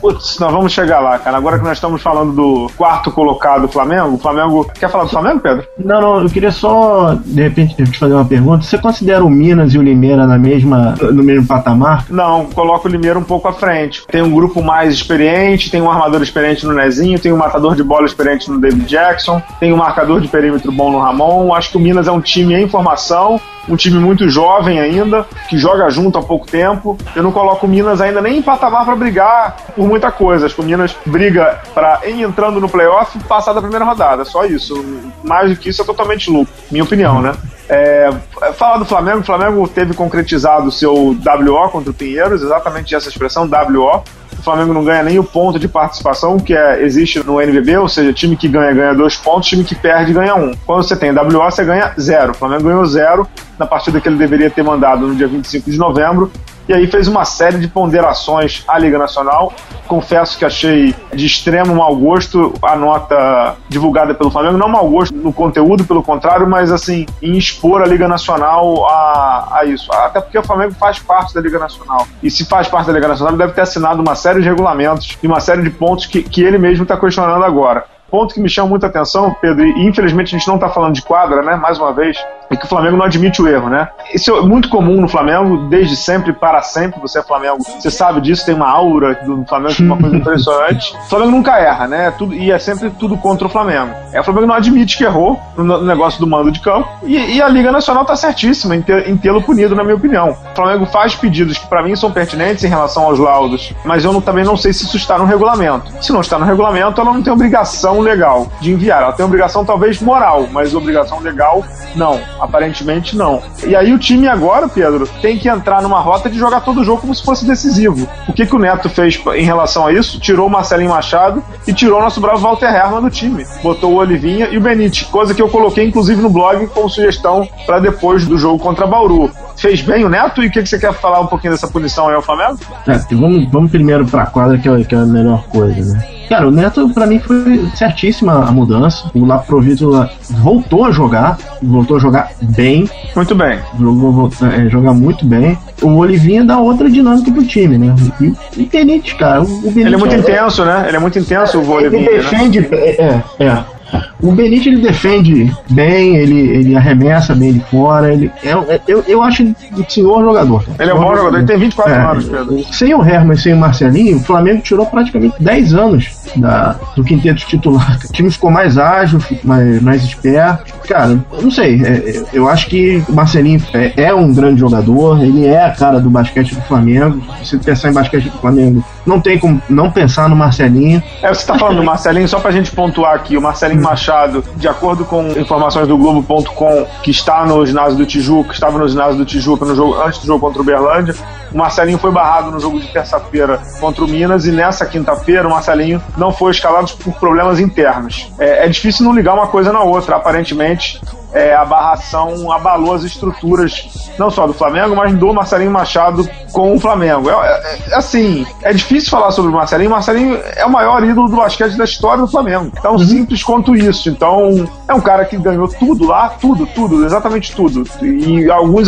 Putz, 0.01 0.37
nós 0.39 0.51
vamos 0.51 0.71
chegar 0.71 0.99
lá, 0.99 1.17
cara. 1.19 1.37
Agora 1.37 1.57
que 1.57 1.63
nós 1.63 1.77
estamos 1.77 2.01
falando 2.01 2.33
do 2.33 2.71
quarto 2.77 3.11
colocado 3.11 3.61
do 3.61 3.67
Flamengo, 3.67 4.15
o 4.15 4.17
Flamengo. 4.17 4.69
Quer 4.77 4.89
falar 4.89 5.06
do 5.07 5.11
Flamengo, 5.11 5.39
Pedro? 5.39 5.65
Não, 5.77 6.01
não, 6.01 6.21
eu 6.21 6.29
queria 6.29 6.51
só, 6.51 7.17
de 7.25 7.41
repente, 7.41 7.75
te 7.75 7.97
fazer 7.97 8.13
uma 8.13 8.25
pergunta. 8.25 8.63
Você 8.63 8.77
considera 8.77 9.23
o 9.23 9.29
Minas 9.29 9.73
e 9.73 9.77
o 9.77 9.81
Limeira 9.81 10.27
na 10.27 10.37
mesma, 10.37 10.95
no 11.01 11.23
mesmo 11.23 11.47
patamar? 11.47 12.05
Não, 12.09 12.45
coloco 12.45 12.87
o 12.87 12.91
Limeira 12.91 13.17
um 13.17 13.23
pouco 13.23 13.47
à 13.47 13.53
frente. 13.53 14.05
Tem 14.07 14.21
um 14.21 14.31
grupo 14.31 14.61
mais 14.61 14.93
experiente, 14.93 15.71
tem 15.71 15.81
um 15.81 15.89
armador 15.89 16.21
experiente 16.21 16.65
no 16.65 16.73
Nezinho, 16.73 17.19
tem 17.19 17.31
um 17.31 17.37
matador 17.37 17.75
de 17.75 17.83
bola 17.83 18.05
experiente 18.05 18.49
no 18.51 18.59
David 18.59 18.85
Jackson, 18.85 19.41
tem 19.59 19.73
um 19.73 19.77
marcador 19.77 20.21
de 20.21 20.27
perímetro 20.27 20.71
bom 20.71 20.91
no 20.91 20.99
Ramon. 20.99 21.53
Acho 21.53 21.71
que 21.71 21.77
o 21.77 21.79
Minas 21.79 22.07
é 22.07 22.11
um 22.11 22.21
time 22.21 22.53
em 22.53 22.67
formação, 22.67 23.39
um 23.67 23.75
time 23.75 23.99
muito 23.99 24.29
jovem 24.29 24.79
ainda, 24.79 25.25
que 25.49 25.57
joga 25.57 25.89
junto 25.89 26.17
há 26.17 26.23
pouco 26.23 26.47
tempo. 26.47 26.97
Eu 27.15 27.23
não 27.23 27.31
coloco 27.31 27.65
o 27.65 27.69
Minas 27.69 28.01
ainda 28.01 28.21
nem 28.21 28.37
em 28.37 28.41
patamar 28.41 28.85
para 28.85 28.95
brigar 28.95 29.57
por 29.75 29.87
muita 29.87 30.11
coisa. 30.11 30.45
Acho 30.45 30.55
que 30.55 30.61
o 30.61 30.65
Minas 30.65 30.95
briga 31.05 31.61
para, 31.73 32.01
entrando 32.09 32.59
no 32.59 32.69
playoff, 32.69 33.17
passar 33.19 33.53
da 33.53 33.61
primeira 33.61 33.85
rodada. 33.85 34.23
Só 34.25 34.45
isso. 34.45 34.83
Mais 35.23 35.49
do 35.49 35.57
que 35.57 35.69
isso 35.69 35.81
é 35.81 35.85
totalmente 35.85 36.29
lucro, 36.29 36.53
minha 36.71 36.83
opinião, 36.83 37.21
né? 37.21 37.33
É, 37.69 38.09
falar 38.53 38.77
do 38.77 38.85
Flamengo, 38.85 39.19
o 39.19 39.23
Flamengo 39.23 39.67
teve 39.67 39.93
concretizado 39.93 40.67
o 40.67 40.71
seu 40.71 40.93
WO 40.95 41.69
contra 41.69 41.91
o 41.91 41.93
Pinheiros, 41.93 42.41
exatamente 42.41 42.95
essa 42.95 43.09
expressão, 43.09 43.45
WO. 43.45 44.03
Flamengo 44.47 44.73
não 44.73 44.83
ganha 44.83 45.03
nem 45.03 45.19
o 45.19 45.23
ponto 45.23 45.59
de 45.59 45.67
participação 45.67 46.39
que 46.39 46.53
é, 46.53 46.81
existe 46.81 47.21
no 47.25 47.41
NBB, 47.41 47.77
ou 47.77 47.89
seja, 47.89 48.13
time 48.13 48.37
que 48.37 48.47
ganha 48.47 48.73
ganha 48.73 48.93
dois 48.93 49.17
pontos, 49.17 49.49
time 49.49 49.63
que 49.63 49.75
perde 49.75 50.13
ganha 50.13 50.35
um. 50.35 50.55
Quando 50.65 50.83
você 50.83 50.95
tem 50.95 51.11
WO, 51.11 51.51
você 51.51 51.65
ganha 51.65 51.93
zero. 51.99 52.31
O 52.31 52.33
Flamengo 52.33 52.63
ganhou 52.63 52.85
zero 52.85 53.27
na 53.59 53.65
partida 53.65 53.99
que 53.99 54.07
ele 54.07 54.15
deveria 54.15 54.49
ter 54.49 54.63
mandado 54.63 55.05
no 55.05 55.15
dia 55.15 55.27
25 55.27 55.69
de 55.69 55.77
novembro 55.77 56.31
e 56.67 56.73
aí 56.73 56.87
fez 56.87 57.07
uma 57.07 57.25
série 57.25 57.57
de 57.57 57.67
ponderações 57.67 58.63
à 58.67 58.77
Liga 58.77 58.97
Nacional. 58.97 59.53
Confesso 59.87 60.37
que 60.37 60.43
achei 60.43 60.93
de 61.13 61.25
extremo 61.25 61.75
mau 61.75 61.95
gosto 61.95 62.53
a 62.61 62.75
nota 62.75 63.55
divulgada 63.69 64.13
pelo 64.13 64.29
Flamengo, 64.29 64.57
não 64.57 64.67
mau 64.67 64.87
gosto 64.89 65.15
no 65.15 65.31
conteúdo, 65.31 65.85
pelo 65.85 66.03
contrário, 66.03 66.47
mas 66.47 66.71
assim, 66.71 67.05
em 67.21 67.37
expor 67.37 67.81
a 67.81 67.85
Liga 67.85 68.07
Nacional 68.07 68.85
a, 68.85 69.59
a 69.59 69.65
isso. 69.65 69.91
Até 69.93 70.19
porque 70.19 70.37
o 70.37 70.43
Flamengo 70.43 70.73
faz 70.73 70.99
parte 70.99 71.33
da 71.33 71.41
Liga 71.41 71.57
Nacional. 71.57 72.05
E 72.21 72.29
se 72.29 72.45
faz 72.45 72.67
parte 72.67 72.87
da 72.87 72.93
Liga 72.93 73.07
Nacional, 73.07 73.37
deve 73.37 73.53
ter 73.53 73.61
assinado 73.61 74.01
uma 74.01 74.15
série 74.15 74.41
de 74.41 74.49
regulamentos 74.49 75.17
e 75.21 75.27
uma 75.27 75.39
série 75.39 75.61
de 75.61 75.69
pontos 75.69 76.05
que, 76.05 76.21
que 76.21 76.43
ele 76.43 76.57
mesmo 76.57 76.83
está 76.83 76.97
questionando 76.97 77.43
agora 77.43 77.85
ponto 78.17 78.33
que 78.33 78.41
me 78.41 78.49
chama 78.49 78.69
muita 78.69 78.87
atenção, 78.87 79.35
Pedro, 79.39 79.63
e 79.63 79.85
infelizmente 79.85 80.35
a 80.35 80.39
gente 80.39 80.47
não 80.47 80.55
está 80.55 80.69
falando 80.69 80.95
de 80.95 81.03
quadra, 81.03 81.43
né? 81.43 81.55
Mais 81.55 81.77
uma 81.77 81.93
vez, 81.93 82.17
é 82.49 82.55
que 82.55 82.65
o 82.65 82.67
Flamengo 82.67 82.97
não 82.97 83.05
admite 83.05 83.39
o 83.41 83.47
erro, 83.47 83.69
né? 83.69 83.89
Isso 84.11 84.35
é 84.35 84.41
muito 84.41 84.69
comum 84.69 84.99
no 84.99 85.07
Flamengo, 85.07 85.67
desde 85.69 85.95
sempre, 85.95 86.33
para 86.33 86.63
sempre. 86.63 86.99
Você 86.99 87.19
é 87.19 87.23
Flamengo, 87.23 87.57
você 87.59 87.91
sabe 87.91 88.19
disso, 88.19 88.43
tem 88.43 88.55
uma 88.55 88.69
aura 88.69 89.13
do 89.23 89.45
Flamengo, 89.45 89.75
uma 89.81 89.97
coisa 89.97 90.15
impressionante. 90.17 90.95
O 90.95 91.09
Flamengo 91.09 91.31
nunca 91.31 91.59
erra, 91.59 91.87
né? 91.87 92.11
Tudo, 92.17 92.33
e 92.33 92.51
é 92.51 92.57
sempre 92.57 92.89
tudo 92.89 93.17
contra 93.17 93.45
o 93.45 93.49
Flamengo. 93.49 93.93
É, 94.11 94.19
o 94.19 94.23
Flamengo 94.23 94.47
não 94.47 94.55
admite 94.55 94.97
que 94.97 95.03
errou 95.03 95.39
no 95.55 95.83
negócio 95.83 96.19
do 96.19 96.25
mando 96.25 96.51
de 96.51 96.59
campo. 96.59 96.89
E, 97.03 97.35
e 97.35 97.41
a 97.41 97.47
Liga 97.47 97.71
Nacional 97.71 98.01
está 98.01 98.15
certíssima 98.15 98.75
em, 98.75 98.81
ter, 98.81 99.07
em 99.07 99.15
tê-lo 99.15 99.43
punido, 99.43 99.75
na 99.75 99.83
minha 99.83 99.95
opinião. 99.95 100.35
O 100.53 100.55
Flamengo 100.55 100.87
faz 100.87 101.13
pedidos 101.15 101.57
que 101.57 101.67
para 101.67 101.83
mim 101.83 101.95
são 101.95 102.11
pertinentes 102.11 102.63
em 102.63 102.67
relação 102.67 103.03
aos 103.03 103.19
laudos, 103.19 103.73
mas 103.85 104.03
eu 104.03 104.11
não, 104.11 104.21
também 104.21 104.43
não 104.43 104.57
sei 104.57 104.73
se 104.73 104.85
isso 104.85 104.97
está 104.97 105.17
no 105.17 105.25
regulamento. 105.25 105.91
Se 106.01 106.11
não 106.11 106.21
está 106.21 106.39
no 106.39 106.45
regulamento, 106.45 106.99
ela 106.99 107.13
não 107.13 107.21
tem 107.21 107.31
obrigação 107.31 108.01
legal 108.07 108.47
de 108.59 108.71
enviar. 108.71 109.03
Ela 109.03 109.13
tem 109.13 109.25
obrigação 109.25 109.65
talvez 109.65 110.01
moral, 110.01 110.47
mas 110.51 110.73
obrigação 110.73 111.19
legal 111.19 111.63
não 111.95 112.19
aparentemente 112.39 113.15
não. 113.15 113.41
E 113.65 113.75
aí 113.75 113.93
o 113.93 113.99
time 113.99 114.27
agora, 114.27 114.67
Pedro, 114.67 115.07
tem 115.21 115.37
que 115.37 115.49
entrar 115.49 115.81
numa 115.81 115.99
rota 115.99 116.29
de 116.29 116.37
jogar 116.37 116.61
todo 116.61 116.81
o 116.81 116.83
jogo 116.83 117.01
como 117.01 117.13
se 117.13 117.23
fosse 117.23 117.45
decisivo. 117.45 118.07
O 118.27 118.33
que, 118.33 118.45
que 118.45 118.55
o 118.55 118.59
Neto 118.59 118.89
fez 118.89 119.21
em 119.35 119.43
relação 119.43 119.87
a 119.87 119.93
isso? 119.93 120.19
Tirou 120.19 120.47
o 120.47 120.49
Marcelinho 120.49 120.89
Machado 120.89 121.43
e 121.67 121.73
tirou 121.73 121.99
o 121.99 122.01
nosso 122.01 122.21
bravo 122.21 122.39
Walter 122.39 122.73
Herman 122.73 123.01
do 123.01 123.09
time. 123.09 123.45
Botou 123.61 123.93
o 123.93 123.95
Olivinha 123.95 124.47
e 124.47 124.57
o 124.57 124.61
Benite, 124.61 125.05
coisa 125.05 125.33
que 125.33 125.41
eu 125.41 125.49
coloquei 125.49 125.85
inclusive 125.85 126.21
no 126.21 126.29
blog 126.29 126.67
como 126.67 126.89
sugestão 126.89 127.47
para 127.65 127.79
depois 127.79 128.25
do 128.25 128.37
jogo 128.37 128.59
contra 128.59 128.87
Bauru. 128.87 129.29
Fez 129.57 129.81
bem 129.81 130.05
o 130.05 130.09
Neto 130.09 130.43
e 130.43 130.47
o 130.47 130.51
que, 130.51 130.61
que 130.61 130.69
você 130.69 130.79
quer 130.79 130.93
falar 130.93 131.19
um 131.19 131.27
pouquinho 131.27 131.53
dessa 131.53 131.67
punição 131.67 132.07
aí 132.07 132.15
ao 132.15 132.21
Flamengo? 132.21 132.59
É, 132.87 132.97
vamos, 133.15 133.49
vamos 133.51 133.71
primeiro 133.71 134.05
para 134.05 134.23
a 134.23 134.27
quadra, 134.27 134.57
que 134.57 134.69
é, 134.69 134.83
que 134.83 134.95
é 134.95 134.99
a 134.99 135.05
melhor 135.05 135.43
coisa, 135.47 135.93
né? 135.93 136.16
Cara, 136.29 136.47
o 136.47 136.51
Neto, 136.51 136.89
para 136.89 137.05
mim, 137.05 137.19
foi 137.19 137.67
certíssima 137.75 138.45
a 138.45 138.51
mudança. 138.51 139.09
O 139.13 139.25
Laprovito 139.25 140.07
voltou 140.29 140.85
a 140.85 140.91
jogar, 140.91 141.37
voltou 141.61 141.97
a 141.97 141.99
jogar 141.99 142.31
bem. 142.41 142.89
Muito 143.15 143.33
bem. 143.33 143.59
Jogou, 143.79 144.29
é, 144.41 144.69
joga 144.69 144.93
muito 144.93 145.25
bem. 145.25 145.57
O 145.81 145.95
Olivinha 145.95 146.43
dá 146.43 146.59
outra 146.59 146.89
dinâmica 146.89 147.31
pro 147.31 147.45
time, 147.45 147.77
né? 147.77 147.95
E 148.19 148.27
o 148.61 148.65
Benítez, 148.65 149.13
cara. 149.13 149.41
O 149.41 149.45
Benítez, 149.45 149.85
ele 149.85 149.95
é 149.95 149.97
muito 149.97 150.15
é, 150.15 150.17
intenso, 150.17 150.65
né? 150.65 150.85
Ele 150.87 150.97
é 150.97 150.99
muito 150.99 151.19
intenso, 151.19 151.59
o 151.59 151.69
Olivinha. 151.69 152.01
Ele 152.01 152.11
né? 152.11 152.17
defende. 152.17 152.59
Né? 152.59 152.67
É, 152.71 153.23
é. 153.39 153.77
O 154.21 154.31
Benítez 154.31 154.67
ele 154.67 154.81
defende 154.81 155.55
bem, 155.69 156.17
ele, 156.17 156.39
ele 156.39 156.75
arremessa 156.75 157.33
bem 157.35 157.53
de 157.53 157.59
fora. 157.61 158.11
Ele, 158.11 158.31
é, 158.43 158.49
é 158.49 158.81
eu, 158.87 159.03
eu 159.07 159.21
acho 159.21 159.43
um 159.43 159.55
senhor 159.87 160.21
jogador. 160.23 160.65
Ele 160.79 160.91
é 160.91 160.93
um 160.93 160.99
bom 160.99 161.15
jogador, 161.15 161.37
ele 161.37 161.47
tem 161.47 161.57
24 161.57 161.93
é, 161.93 161.97
anos, 161.97 162.25
Pedro. 162.25 162.63
Sem 162.73 162.93
o 162.93 163.03
Herman 163.03 163.35
e 163.35 163.39
sem 163.39 163.53
o 163.53 163.57
Marcelinho, 163.57 164.17
o 164.17 164.23
Flamengo 164.23 164.61
tirou 164.61 164.85
praticamente 164.85 165.35
10 165.39 165.73
anos 165.73 166.16
da, 166.35 166.75
do 166.95 167.03
quinteto 167.03 167.45
titular. 167.45 167.99
O 168.07 168.13
time 168.13 168.29
ficou 168.29 168.49
mais 168.49 168.77
ágil, 168.77 169.19
mais, 169.43 169.81
mais 169.81 170.03
esperto. 170.03 170.73
Cara, 170.87 171.19
não 171.41 171.51
sei. 171.51 171.81
É, 171.83 172.23
eu 172.33 172.47
acho 172.47 172.67
que 172.67 173.03
o 173.07 173.13
Marcelinho 173.13 173.61
é, 173.73 174.05
é, 174.05 174.13
um 174.13 174.33
grande 174.33 174.59
jogador, 174.59 175.21
ele 175.21 175.45
é 175.45 175.65
a 175.65 175.71
cara 175.71 175.99
do 175.99 176.09
basquete 176.09 176.55
do 176.55 176.61
Flamengo. 176.61 177.21
Se 177.43 177.57
pensar 177.57 177.89
em 177.89 177.93
basquete 177.93 178.29
do 178.29 178.37
Flamengo, 178.39 178.83
não 179.05 179.19
tem 179.19 179.37
como 179.37 179.61
não 179.69 179.91
pensar 179.91 180.29
no 180.29 180.35
Marcelinho. 180.35 181.01
É, 181.21 181.33
você 181.33 181.45
tá 181.45 181.57
falando 181.57 181.77
do 181.77 181.83
Marcelinho, 181.83 182.27
só 182.27 182.39
pra 182.39 182.51
gente 182.51 182.71
pontuar 182.71 183.15
aqui, 183.15 183.37
o 183.37 183.41
Marcelinho 183.41 183.81
Machado, 183.81 184.43
de 184.55 184.67
acordo 184.67 185.05
com 185.05 185.27
informações 185.31 185.87
do 185.87 185.97
Globo.com, 185.97 186.85
que 187.03 187.11
está 187.11 187.45
no 187.45 187.65
ginásio 187.65 187.97
do 187.97 188.05
Tijuca, 188.05 188.53
estava 188.53 188.77
no 188.77 188.87
ginásio 188.87 189.17
do 189.17 189.25
Tijuca 189.25 189.65
no 189.65 189.75
jogo, 189.75 190.01
antes 190.01 190.19
do 190.19 190.27
jogo 190.27 190.39
contra 190.39 190.61
o 190.61 190.65
Berlândia, 190.65 191.15
o 191.57 191.59
Marcelinho 191.59 191.97
foi 191.97 192.11
barrado 192.11 192.51
no 192.51 192.59
jogo 192.59 192.79
de 192.79 192.87
terça-feira 192.87 193.59
contra 193.79 194.05
o 194.05 194.07
Minas 194.07 194.45
e 194.45 194.51
nessa 194.51 194.85
quinta-feira 194.85 195.47
o 195.47 195.49
Marcelinho 195.49 195.99
não 196.15 196.31
foi 196.31 196.51
escalado 196.51 196.93
por 197.03 197.15
problemas 197.15 197.59
internos. 197.59 198.31
É, 198.37 198.67
é 198.67 198.69
difícil 198.69 199.03
não 199.03 199.11
ligar 199.11 199.33
uma 199.33 199.47
coisa 199.47 199.73
na 199.73 199.81
outra. 199.81 200.17
Aparentemente, 200.17 201.01
é, 201.33 201.55
a 201.55 201.65
barração 201.65 202.51
abalou 202.51 202.93
as 202.93 203.03
estruturas 203.03 204.06
não 204.17 204.29
só 204.29 204.47
do 204.47 204.53
Flamengo, 204.53 204.95
mas 204.95 205.13
do 205.13 205.33
Marcelinho 205.33 205.71
Machado 205.71 206.27
com 206.51 206.75
o 206.75 206.79
Flamengo. 206.79 207.29
É, 207.29 207.33
é, 207.33 207.77
é 207.91 207.95
assim, 207.95 208.45
é 208.63 208.73
difícil 208.73 209.09
falar 209.09 209.31
sobre 209.31 209.51
o 209.51 209.53
Marcelinho. 209.53 209.89
O 209.89 209.93
Marcelinho 209.93 210.39
é 210.55 210.65
o 210.65 210.71
maior 210.71 211.03
ídolo 211.03 211.27
do 211.27 211.37
basquete 211.37 211.75
da 211.75 211.83
história 211.83 212.21
do 212.21 212.27
Flamengo. 212.27 212.71
Tão 212.81 212.93
uhum. 212.93 212.99
simples 212.99 213.43
quanto 213.43 213.75
isso. 213.75 214.09
Então, 214.09 214.67
é 214.87 214.93
um 214.93 215.01
cara 215.01 215.25
que 215.25 215.37
ganhou 215.37 215.67
tudo 215.67 216.05
lá, 216.05 216.29
tudo, 216.29 216.65
tudo, 216.67 217.05
exatamente 217.05 217.55
tudo. 217.55 217.83
E 218.01 218.49
alguns, 218.49 218.87